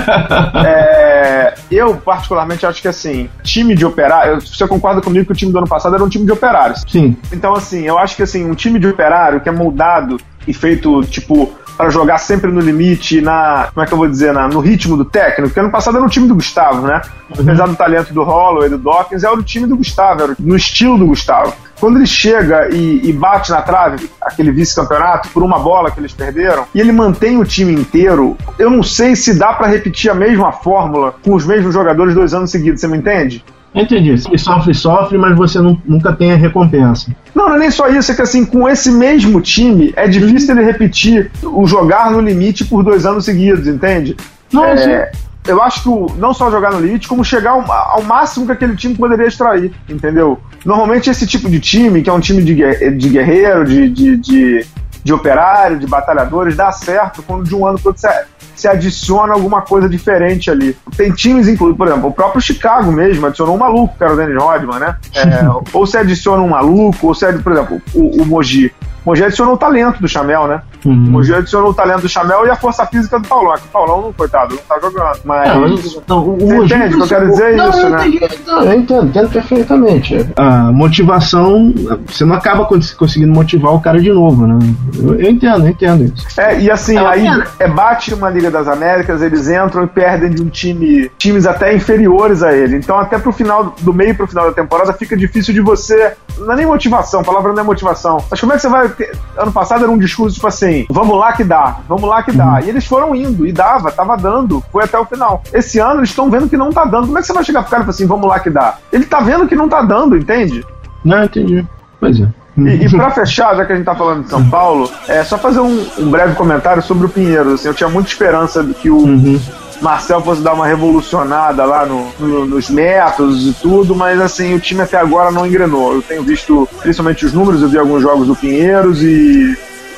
É, 0.67 1.55
eu, 1.71 1.97
particularmente, 1.97 2.67
acho 2.67 2.83
que 2.83 2.89
assim, 2.89 3.29
time 3.43 3.75
de 3.75 3.85
operários. 3.85 4.57
Você 4.57 4.67
concorda 4.67 5.01
comigo 5.01 5.27
que 5.27 5.33
o 5.33 5.37
time 5.37 5.53
do 5.53 5.59
ano 5.59 5.69
passado 5.69 5.95
era 5.95 6.05
um 6.05 6.09
time 6.09 6.25
de 6.25 6.33
operários? 6.33 6.85
Sim. 6.89 7.17
Então, 7.33 7.55
assim, 7.55 7.83
eu 7.83 7.99
acho 7.99 8.17
que 8.17 8.23
assim, 8.23 8.45
um 8.49 8.55
time 8.55 8.79
de 8.79 8.87
operário 8.87 9.41
que 9.41 9.49
é 9.49 9.53
moldado 9.53 10.19
e 10.47 10.53
feito, 10.53 11.03
tipo, 11.05 11.53
para 11.77 11.91
jogar 11.91 12.19
sempre 12.19 12.51
no 12.51 12.61
limite, 12.61 13.21
na. 13.21 13.69
Como 13.73 13.85
é 13.85 13.87
que 13.87 13.93
eu 13.93 13.99
vou 13.99 14.09
dizer? 14.09 14.33
Na, 14.33 14.49
no 14.49 14.61
ritmo 14.61 14.97
do 14.97 15.05
técnico, 15.05 15.49
porque 15.49 15.61
ano 15.61 15.71
passado 15.71 15.97
era 15.97 16.07
o 16.07 16.09
time 16.09 16.27
do 16.27 16.35
Gustavo, 16.35 16.87
né? 16.87 17.03
Apesar 17.33 17.67
do 17.67 17.77
talento 17.77 18.15
do 18.15 18.23
Holloway, 18.23 18.69
do 18.69 18.79
Dawkins, 18.79 19.25
era 19.25 19.35
o 19.35 19.43
time 19.43 19.67
do 19.67 19.77
Gustavo, 19.77 20.23
era 20.23 20.37
no 20.39 20.57
estilo 20.57 20.99
do 20.99 21.07
Gustavo. 21.07 21.53
Quando 21.79 21.97
ele 21.99 22.07
chega 22.07 22.69
e, 22.73 23.01
e 23.09 23.13
bate 23.13 23.51
na 23.51 23.61
trave, 23.63 24.11
aquele 24.21 24.51
vice-campeonato, 24.51 25.29
por 25.31 25.43
uma 25.43 25.59
bola 25.59 25.91
que 25.91 26.01
eles 26.01 26.13
perderam, 26.13 26.65
e 26.75 26.81
ele 26.81 26.93
mantém 26.93 27.39
o 27.39 27.45
time 27.45 27.73
inteiro, 27.73 28.37
eu 28.59 28.71
não 28.71 28.83
sei 28.83 29.15
se 29.15 29.39
dá 29.39 29.53
para 29.53 29.67
repetir 29.67 30.11
a 30.11 30.15
mesma 30.15 30.53
fórmula 30.53 31.15
com 31.23 31.35
os 31.35 31.45
mesmos 31.47 31.75
jogadores 31.75 32.15
dois 32.15 32.33
anos 32.35 32.51
seguidos, 32.51 32.81
você 32.81 32.89
me 32.89 32.97
entende? 32.97 33.45
Entendi. 33.75 34.09
Ele 34.27 34.39
sofre, 34.39 34.73
sofre, 34.73 35.19
mas 35.19 35.37
você 35.37 35.59
nu- 35.61 35.79
nunca 35.85 36.11
tem 36.15 36.33
a 36.33 36.37
recompensa. 36.37 37.11
Não, 37.35 37.47
não 37.51 37.57
é 37.57 37.59
nem 37.59 37.71
só 37.71 37.89
isso, 37.89 38.11
é 38.11 38.15
que 38.15 38.23
assim, 38.23 38.43
com 38.47 38.67
esse 38.67 38.91
mesmo 38.91 39.39
time, 39.43 39.93
é 39.97 40.09
difícil 40.09 40.57
ele 40.57 40.65
repetir 40.65 41.31
o 41.43 41.67
jogar 41.67 42.11
no 42.11 42.21
limite 42.21 42.65
por 42.65 42.83
dois 42.83 43.05
anos 43.05 43.27
seguidos, 43.27 43.67
entende? 43.69 44.17
Não, 44.51 44.65
É, 44.65 44.77
sim. 45.13 45.19
Eu 45.47 45.63
acho 45.63 45.83
que 45.83 46.19
não 46.19 46.35
só 46.35 46.51
jogar 46.51 46.73
no 46.73 46.81
limite, 46.81 47.09
como 47.09 47.25
chegar 47.25 47.53
ao, 47.53 47.71
ao 47.71 48.03
máximo 48.03 48.47
que 48.47 48.53
aquele 48.53 48.77
time 48.77 48.95
poderia 48.95 49.27
extrair, 49.27 49.73
entendeu? 49.89 50.41
Normalmente 50.65 51.11
esse 51.11 51.27
tipo 51.27 51.49
de 51.49 51.61
time, 51.61 52.03
que 52.03 52.11
é 52.11 52.13
um 52.13 52.21
time 52.21 52.43
de, 52.43 52.55
de 52.55 53.09
guerreiro, 53.09 53.65
de, 53.65 53.89
de, 53.89 54.17
de, 54.17 54.67
de 55.05 55.13
operário, 55.13 55.79
de 55.79 55.87
batalhadores, 55.87 56.57
dá 56.57 56.73
certo 56.73 57.23
quando 57.23 57.45
de 57.45 57.55
um 57.55 57.67
ano 57.67 57.79
para 57.79 57.91
outro 57.91 58.01
você, 58.01 58.25
se 58.57 58.67
adiciona 58.67 59.35
alguma 59.35 59.63
coisa 59.63 59.89
diferente 59.89 60.51
ali. 60.51 60.77
Tem 60.97 61.13
times, 61.13 61.47
inclusive, 61.47 61.77
por 61.77 61.87
exemplo, 61.87 62.09
o 62.09 62.13
próprio 62.13 62.41
Chicago 62.41 62.91
mesmo 62.91 63.27
adicionou 63.27 63.55
um 63.55 63.59
maluco, 63.59 63.97
que 63.97 64.03
era 64.03 64.15
o 64.15 64.17
Dennis 64.17 64.43
Rodman, 64.43 64.79
né? 64.79 64.97
É, 65.15 65.47
ou 65.77 65.87
se 65.87 65.99
adiciona 65.99 66.43
um 66.43 66.49
maluco, 66.49 67.07
ou 67.07 67.15
se, 67.15 67.31
por 67.35 67.53
exemplo, 67.53 67.81
o, 67.95 68.23
o 68.23 68.27
Mogi. 68.27 68.73
O 69.05 69.11
Mogi 69.11 69.23
adicionou 69.23 69.55
o 69.55 69.59
talento 69.59 70.01
do 70.01 70.09
Chamel, 70.09 70.49
né? 70.49 70.63
O 70.87 70.91
Uhum. 70.91 70.95
Mogi 71.11 71.35
adicionou 71.35 71.71
o 71.71 71.75
talento 71.75 72.03
do 72.03 72.09
Chamel 72.09 72.47
e 72.47 72.51
a 72.51 72.57
força 72.57 72.87
física 72.87 73.19
do 73.19 73.27
Paulão. 73.27 73.55
É 73.55 73.59
que 73.59 73.65
o 73.65 73.69
Paulão, 73.69 74.03
não, 74.03 74.13
coitado, 74.13 74.55
não 74.55 74.63
tá 74.63 74.79
jogando. 74.81 75.19
Mas. 75.25 75.51
É, 75.51 75.55
mas, 75.55 75.99
não, 76.07 76.19
o, 76.29 76.37
Você 76.39 76.55
Mogi 76.55 76.75
entende 76.75 76.95
o 76.95 76.97
que 76.99 77.03
eu 77.03 77.09
quero 77.09 77.27
dizer? 77.31 77.57
Não, 77.57 77.69
Isso, 77.71 77.79
eu 77.81 77.91
né? 77.91 78.07
entendi, 78.09 78.39
não, 78.47 78.63
eu 78.63 78.73
entendo, 78.79 79.07
entendo 79.07 79.29
perfeitamente. 79.31 80.27
A 80.37 80.73
motivação, 80.73 81.75
você 82.07 82.25
não 82.25 82.35
acaba 82.37 82.65
cons- 82.67 82.93
conseguindo 82.95 83.33
motivar 83.33 83.73
o 83.75 83.81
cara 83.81 84.01
de 84.01 84.11
novo, 84.13 84.47
né? 84.47 84.59
Eu, 84.99 85.15
eu 85.21 85.31
entendo, 85.31 85.65
eu 85.67 85.69
entendo 85.71 86.05
isso. 86.05 86.27
É, 86.41 86.61
e 86.61 86.71
assim, 86.71 86.97
É, 86.97 87.07
aí 87.07 87.27
é, 87.59 87.69
bate 87.69 88.13
uma 88.15 88.31
Liga 88.31 88.51
das 88.51 88.69
Américas, 88.69 89.23
eles 89.23 89.49
entram 89.49 89.85
e 89.85 89.87
perdem 89.87 90.31
de 90.31 90.43
um 90.43 90.49
time, 90.49 91.11
times 91.19 91.47
até 91.47 91.75
inferiores 91.75 92.43
a 92.43 92.53
ele. 92.53 92.77
Então, 92.77 92.99
até 92.99 93.19
pro 93.19 93.33
final, 93.33 93.75
do 93.81 93.93
meio 93.93 94.15
pro 94.15 94.27
final 94.27 94.47
da 94.47 94.53
temporada, 94.53 94.93
fica 94.93 95.17
difícil 95.17 95.53
de 95.55 95.61
você. 95.61 96.13
Não 96.39 96.53
é 96.53 96.57
nem 96.57 96.67
motivação, 96.67 97.21
a 97.21 97.25
palavra 97.25 97.53
não 97.53 97.61
é 97.61 97.65
motivação. 97.65 98.19
Mas 98.31 98.41
como 98.41 98.53
é 98.53 98.57
que 98.57 98.63
você 98.63 98.69
vai. 98.69 98.91
Ano 99.39 99.53
passado 99.53 99.85
era 99.85 99.91
um 99.91 99.99
discurso 99.99 100.35
tipo 100.35 100.47
assim: 100.47 100.76
vamos 100.91 101.17
lá 101.17 101.33
que 101.33 101.45
dá, 101.45 101.79
vamos 101.89 102.09
lá 102.09 102.23
que 102.23 102.33
dá. 102.33 102.61
E 102.63 102.69
eles 102.69 102.85
foram 102.85 103.15
indo, 103.15 103.47
e 103.47 103.53
dava, 103.53 103.91
tava 103.93 104.17
dando, 104.17 104.63
foi 104.73 104.85
até 104.85 104.99
o 104.99 105.05
final. 105.05 105.43
Esse 105.53 105.79
ano 105.79 106.01
eles 106.01 106.11
estão 106.11 106.31
vendo 106.31 106.49
que 106.49 106.57
não 106.57 106.71
tá 106.71 106.85
dando. 106.85 107.07
Como 107.07 107.19
é 107.19 107.21
que 107.21 107.27
você 107.27 107.33
vai 107.33 107.45
chegar 107.45 107.63
pro 107.63 107.71
cara 107.71 107.83
e 107.83 107.87
falar 107.87 107.95
assim: 107.95 108.07
vamos 108.07 108.29
lá 108.29 108.39
que 108.41 108.51
dá? 108.51 108.77
Ele 108.93 109.05
tá 109.05 109.21
vendo 109.21 109.47
que 109.47 109.55
não 109.55 109.69
tá 109.69 109.83
dando, 109.83 110.17
entende? 110.17 110.65
Não, 111.05 111.25
entendi. 111.25 111.65
Pois 112.01 112.21
é. 112.21 112.29
E, 112.59 112.87
e 112.87 112.91
para 112.91 113.11
fechar, 113.11 113.55
já 113.55 113.67
que 113.67 113.73
a 113.73 113.77
gente 113.77 113.85
tá 113.85 113.95
falando 113.95 114.25
de 114.25 114.31
São 114.31 114.49
Paulo, 114.49 114.91
é 115.07 115.23
só 115.23 115.37
fazer 115.37 115.61
um, 115.61 115.87
um 115.99 116.11
breve 116.11 116.35
comentário 116.35 116.83
sobre 116.83 117.07
o 117.07 117.09
Pinheiros. 117.09 117.55
Assim, 117.55 117.69
eu 117.69 117.75
tinha 117.75 117.89
muita 117.89 118.09
esperança 118.09 118.63
de 118.63 118.73
que 118.73 118.91
o, 118.91 118.97
Uhum. 118.97 119.39
Marcel 119.81 120.21
fosse 120.23 120.41
dar 120.43 120.55
uma 120.55 120.67
revolucionada 120.67 121.65
lá 121.65 121.85
no, 121.85 122.09
no, 122.19 122.47
nos 122.47 122.71
métodos 122.71 123.47
e 123.47 123.53
tudo, 123.53 123.95
mas 123.95 124.21
assim, 124.21 124.55
o 124.55 124.61
time 124.61 124.83
até 124.83 124.97
agora 124.97 125.31
não 125.31 125.47
engrenou. 125.47 125.95
Eu 125.95 126.03
tenho 126.03 126.23
visto 126.23 126.69
principalmente 126.81 127.27
os 127.27 127.33
números, 127.33 127.63
eu 127.63 127.69
vi 127.69 127.79
alguns 127.79 128.03
jogos 128.03 128.27
do 128.27 128.35
Pinheiros 128.35 129.03
e 129.03 129.57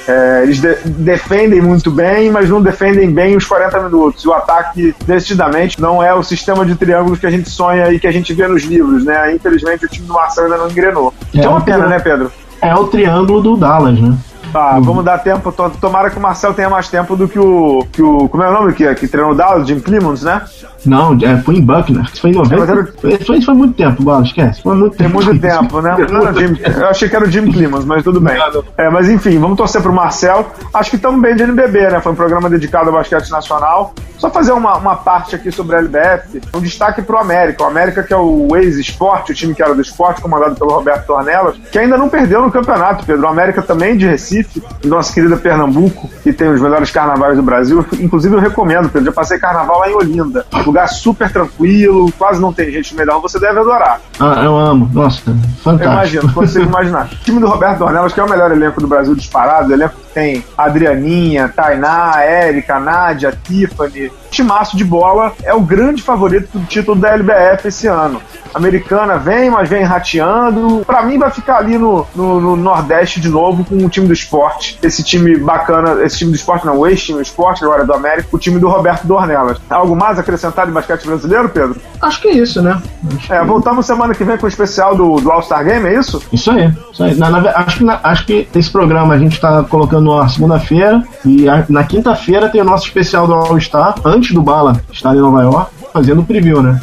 é, 0.08 0.42
eles 0.42 0.58
de 0.58 0.74
defendem 0.86 1.60
muito 1.60 1.90
bem, 1.90 2.30
mas 2.30 2.48
não 2.48 2.62
defendem 2.62 3.10
bem 3.10 3.36
os 3.36 3.44
40 3.44 3.80
minutos. 3.80 4.24
E 4.24 4.28
o 4.28 4.32
ataque, 4.32 4.94
decididamente, 5.06 5.78
não 5.80 6.02
é 6.02 6.14
o 6.14 6.22
sistema 6.22 6.64
de 6.64 6.74
triângulos 6.74 7.18
que 7.18 7.26
a 7.26 7.30
gente 7.30 7.50
sonha 7.50 7.92
e 7.92 8.00
que 8.00 8.06
a 8.06 8.10
gente 8.10 8.32
vê 8.32 8.48
nos 8.48 8.64
livros, 8.64 9.04
né? 9.04 9.34
Infelizmente, 9.34 9.84
o 9.84 9.88
time 9.88 10.06
do 10.06 10.14
Marcel 10.14 10.44
ainda 10.44 10.56
não 10.56 10.70
engrenou. 10.70 11.12
É, 11.34 11.44
é 11.44 11.48
uma 11.48 11.60
pena, 11.60 11.86
né, 11.86 11.98
Pedro? 11.98 12.32
É 12.62 12.74
o 12.74 12.86
triângulo 12.86 13.42
do 13.42 13.56
Dallas, 13.56 14.00
né? 14.00 14.16
Tá, 14.52 14.76
uhum. 14.76 14.82
vamos 14.82 15.04
dar 15.04 15.18
tempo. 15.18 15.52
Tomara 15.80 16.10
que 16.10 16.18
o 16.18 16.20
Marcel 16.20 16.54
tenha 16.54 16.70
mais 16.70 16.88
tempo 16.88 17.16
do 17.16 17.28
que 17.28 17.38
o. 17.38 17.86
Que 17.92 18.02
o 18.02 18.28
como 18.28 18.42
é 18.42 18.48
o 18.48 18.52
nome 18.52 18.72
que, 18.72 18.94
que 18.94 19.08
treinou 19.08 19.32
o 19.32 19.34
Dallas? 19.34 19.66
Jim 19.66 19.80
Clemons, 19.80 20.22
né? 20.22 20.42
Não, 20.86 21.16
é, 21.22 21.36
foi 21.38 21.56
em 21.56 21.60
Buckner. 21.60 22.04
Isso 22.04 22.20
foi 22.20 22.30
em 22.30 22.34
90. 22.34 22.72
Era... 22.72 22.88
Isso 23.16 23.44
foi 23.44 23.54
muito 23.54 23.74
tempo, 23.74 24.02
Bola, 24.02 24.24
esquece. 24.24 24.62
Foi 24.62 24.74
muito 24.76 24.96
Tem 24.96 25.08
muito 25.08 25.38
tempo, 25.38 25.80
né? 25.80 25.96
Não, 26.10 26.34
Jim, 26.34 26.58
eu 26.62 26.86
achei 26.86 27.08
que 27.08 27.16
era 27.16 27.24
o 27.24 27.30
Jim 27.30 27.50
Clemens, 27.50 27.84
mas 27.84 28.02
tudo 28.02 28.20
bem. 28.20 28.36
É, 28.76 28.88
mas 28.88 29.08
enfim, 29.08 29.38
vamos 29.38 29.56
torcer 29.56 29.82
pro 29.82 29.92
Marcel. 29.92 30.46
Acho 30.72 30.90
que 30.90 30.96
estamos 30.96 31.20
bem 31.20 31.34
de 31.34 31.42
NBB, 31.42 31.90
né? 31.90 32.00
Foi 32.00 32.12
um 32.12 32.16
programa 32.16 32.48
dedicado 32.48 32.90
ao 32.90 32.96
basquete 32.96 33.30
nacional. 33.30 33.92
Só 34.18 34.28
fazer 34.30 34.52
uma, 34.52 34.76
uma 34.76 34.96
parte 34.96 35.36
aqui 35.36 35.50
sobre 35.52 35.76
a 35.76 35.78
LBF. 35.78 36.42
Um 36.52 36.60
destaque 36.60 37.00
pro 37.02 37.18
América. 37.18 37.62
O 37.62 37.66
América, 37.66 38.02
que 38.02 38.12
é 38.12 38.16
o 38.16 38.56
ex-esporte, 38.56 39.32
o 39.32 39.34
time 39.34 39.54
que 39.54 39.62
era 39.62 39.74
do 39.74 39.80
esporte, 39.80 40.20
comandado 40.20 40.56
pelo 40.56 40.70
Roberto 40.70 41.06
Tornelas, 41.06 41.56
que 41.70 41.78
ainda 41.78 41.96
não 41.96 42.08
perdeu 42.08 42.42
no 42.42 42.50
campeonato, 42.50 43.06
Pedro. 43.06 43.24
O 43.24 43.28
América 43.28 43.62
também 43.62 43.96
de 43.96 44.06
Recife, 44.06 44.37
nossa 44.84 45.12
querida 45.12 45.36
Pernambuco, 45.36 46.08
que 46.22 46.32
tem 46.32 46.48
os 46.48 46.60
melhores 46.60 46.90
carnavais 46.90 47.36
do 47.36 47.42
Brasil. 47.42 47.84
Inclusive, 48.00 48.34
eu 48.34 48.40
recomendo, 48.40 48.88
Pedro. 48.88 49.06
Já 49.06 49.12
passei 49.12 49.38
carnaval 49.38 49.80
lá 49.80 49.90
em 49.90 49.94
Olinda. 49.94 50.44
Lugar 50.64 50.88
super 50.88 51.30
tranquilo, 51.32 52.12
quase 52.18 52.40
não 52.40 52.52
tem 52.52 52.70
gente 52.70 52.94
no 52.94 53.04
meio 53.04 53.20
você 53.20 53.40
deve 53.40 53.58
adorar. 53.58 54.00
Ah, 54.20 54.42
eu 54.44 54.56
amo. 54.56 54.90
Nossa, 54.92 55.22
fantástico. 55.62 55.82
Eu 55.82 55.92
imagino, 55.92 56.32
consigo 56.32 56.64
imaginar. 56.66 57.08
O 57.10 57.24
time 57.24 57.40
do 57.40 57.48
Roberto 57.48 57.78
Dornelas, 57.78 58.12
que 58.12 58.20
é 58.20 58.24
o 58.24 58.28
melhor 58.28 58.50
elenco 58.50 58.80
do 58.80 58.86
Brasil 58.86 59.14
disparado, 59.14 59.70
o 59.70 59.72
elenco 59.72 59.94
que 59.94 60.14
tem 60.14 60.44
Adrianinha, 60.56 61.48
Tainá, 61.48 62.22
Érica, 62.22 62.78
Nádia, 62.78 63.36
Tiffany. 63.42 64.10
Timaço 64.38 64.76
de 64.76 64.84
bola 64.84 65.32
é 65.42 65.52
o 65.52 65.60
grande 65.60 66.00
favorito 66.00 66.56
do 66.56 66.64
título 66.64 66.96
da 66.96 67.08
LBF 67.08 67.66
esse 67.66 67.88
ano 67.88 68.22
americana 68.54 69.18
vem, 69.18 69.50
mas 69.50 69.68
vem 69.68 69.82
rateando. 69.82 70.84
Para 70.84 71.02
mim, 71.02 71.18
vai 71.18 71.30
ficar 71.30 71.58
ali 71.58 71.78
no, 71.78 72.06
no, 72.14 72.40
no, 72.40 72.56
Nordeste 72.56 73.20
de 73.20 73.28
novo 73.28 73.64
com 73.64 73.76
o 73.76 73.88
time 73.88 74.06
do 74.06 74.12
esporte. 74.12 74.78
Esse 74.82 75.02
time 75.02 75.36
bacana, 75.38 76.02
esse 76.04 76.18
time 76.18 76.30
do 76.30 76.36
esporte, 76.36 76.66
não, 76.66 76.78
o 76.78 76.86
ex-time 76.86 77.18
do 77.18 77.22
esporte, 77.22 77.64
agora 77.64 77.84
do 77.84 77.92
América, 77.92 78.28
o 78.32 78.38
time 78.38 78.58
do 78.58 78.68
Roberto 78.68 79.06
Dornelas. 79.06 79.58
Algo 79.70 79.96
mais 79.96 80.18
acrescentado 80.18 80.70
em 80.70 80.74
basquete 80.74 81.06
brasileiro, 81.06 81.48
Pedro? 81.48 81.76
Acho 82.00 82.20
que 82.20 82.28
é 82.28 82.32
isso, 82.32 82.62
né? 82.62 82.80
Acho 83.16 83.32
é, 83.32 83.40
que... 83.40 83.46
voltamos 83.46 83.86
semana 83.86 84.14
que 84.14 84.24
vem 84.24 84.36
com 84.36 84.46
o 84.46 84.48
especial 84.48 84.94
do, 84.94 85.16
do 85.16 85.30
All-Star 85.30 85.64
Game, 85.64 85.86
é 85.86 85.98
isso? 85.98 86.22
Isso 86.32 86.50
aí. 86.50 86.72
Isso 86.92 87.04
aí. 87.04 87.14
Na, 87.14 87.30
na, 87.30 87.50
acho, 87.50 87.78
que, 87.78 87.84
na, 87.84 88.00
acho 88.02 88.26
que 88.26 88.48
esse 88.54 88.70
programa 88.70 89.14
a 89.14 89.18
gente 89.18 89.40
tá 89.40 89.62
colocando 89.64 90.16
na 90.16 90.28
segunda-feira 90.28 91.02
e 91.24 91.48
a, 91.48 91.64
na 91.68 91.84
quinta-feira 91.84 92.48
tem 92.48 92.60
o 92.60 92.64
nosso 92.64 92.86
especial 92.86 93.26
do 93.26 93.34
All-Star, 93.34 93.94
antes 94.04 94.27
do 94.34 94.42
Bala 94.42 94.80
estar 94.92 95.14
em 95.14 95.20
Nova 95.20 95.42
York, 95.42 95.70
fazendo 95.92 96.20
o 96.20 96.24
preview, 96.24 96.62
né? 96.62 96.80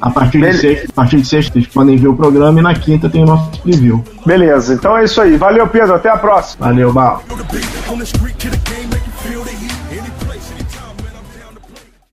A 0.00 0.10
partir, 0.10 0.40
de 0.40 0.52
sexta, 0.54 0.86
a 0.88 0.92
partir 0.92 1.16
de 1.16 1.26
sexta, 1.26 1.52
vocês 1.54 1.66
podem 1.66 1.96
ver 1.96 2.08
o 2.08 2.14
programa 2.14 2.60
e 2.60 2.62
na 2.62 2.74
quinta 2.74 3.08
tem 3.08 3.24
o 3.24 3.26
nosso 3.26 3.60
preview. 3.62 4.04
Beleza, 4.24 4.74
então 4.74 4.96
é 4.96 5.04
isso 5.04 5.20
aí. 5.20 5.36
Valeu, 5.36 5.66
Pedro. 5.66 5.94
Até 5.94 6.08
a 6.08 6.16
próxima. 6.16 6.66
Valeu, 6.66 6.92
Bal. 6.92 7.22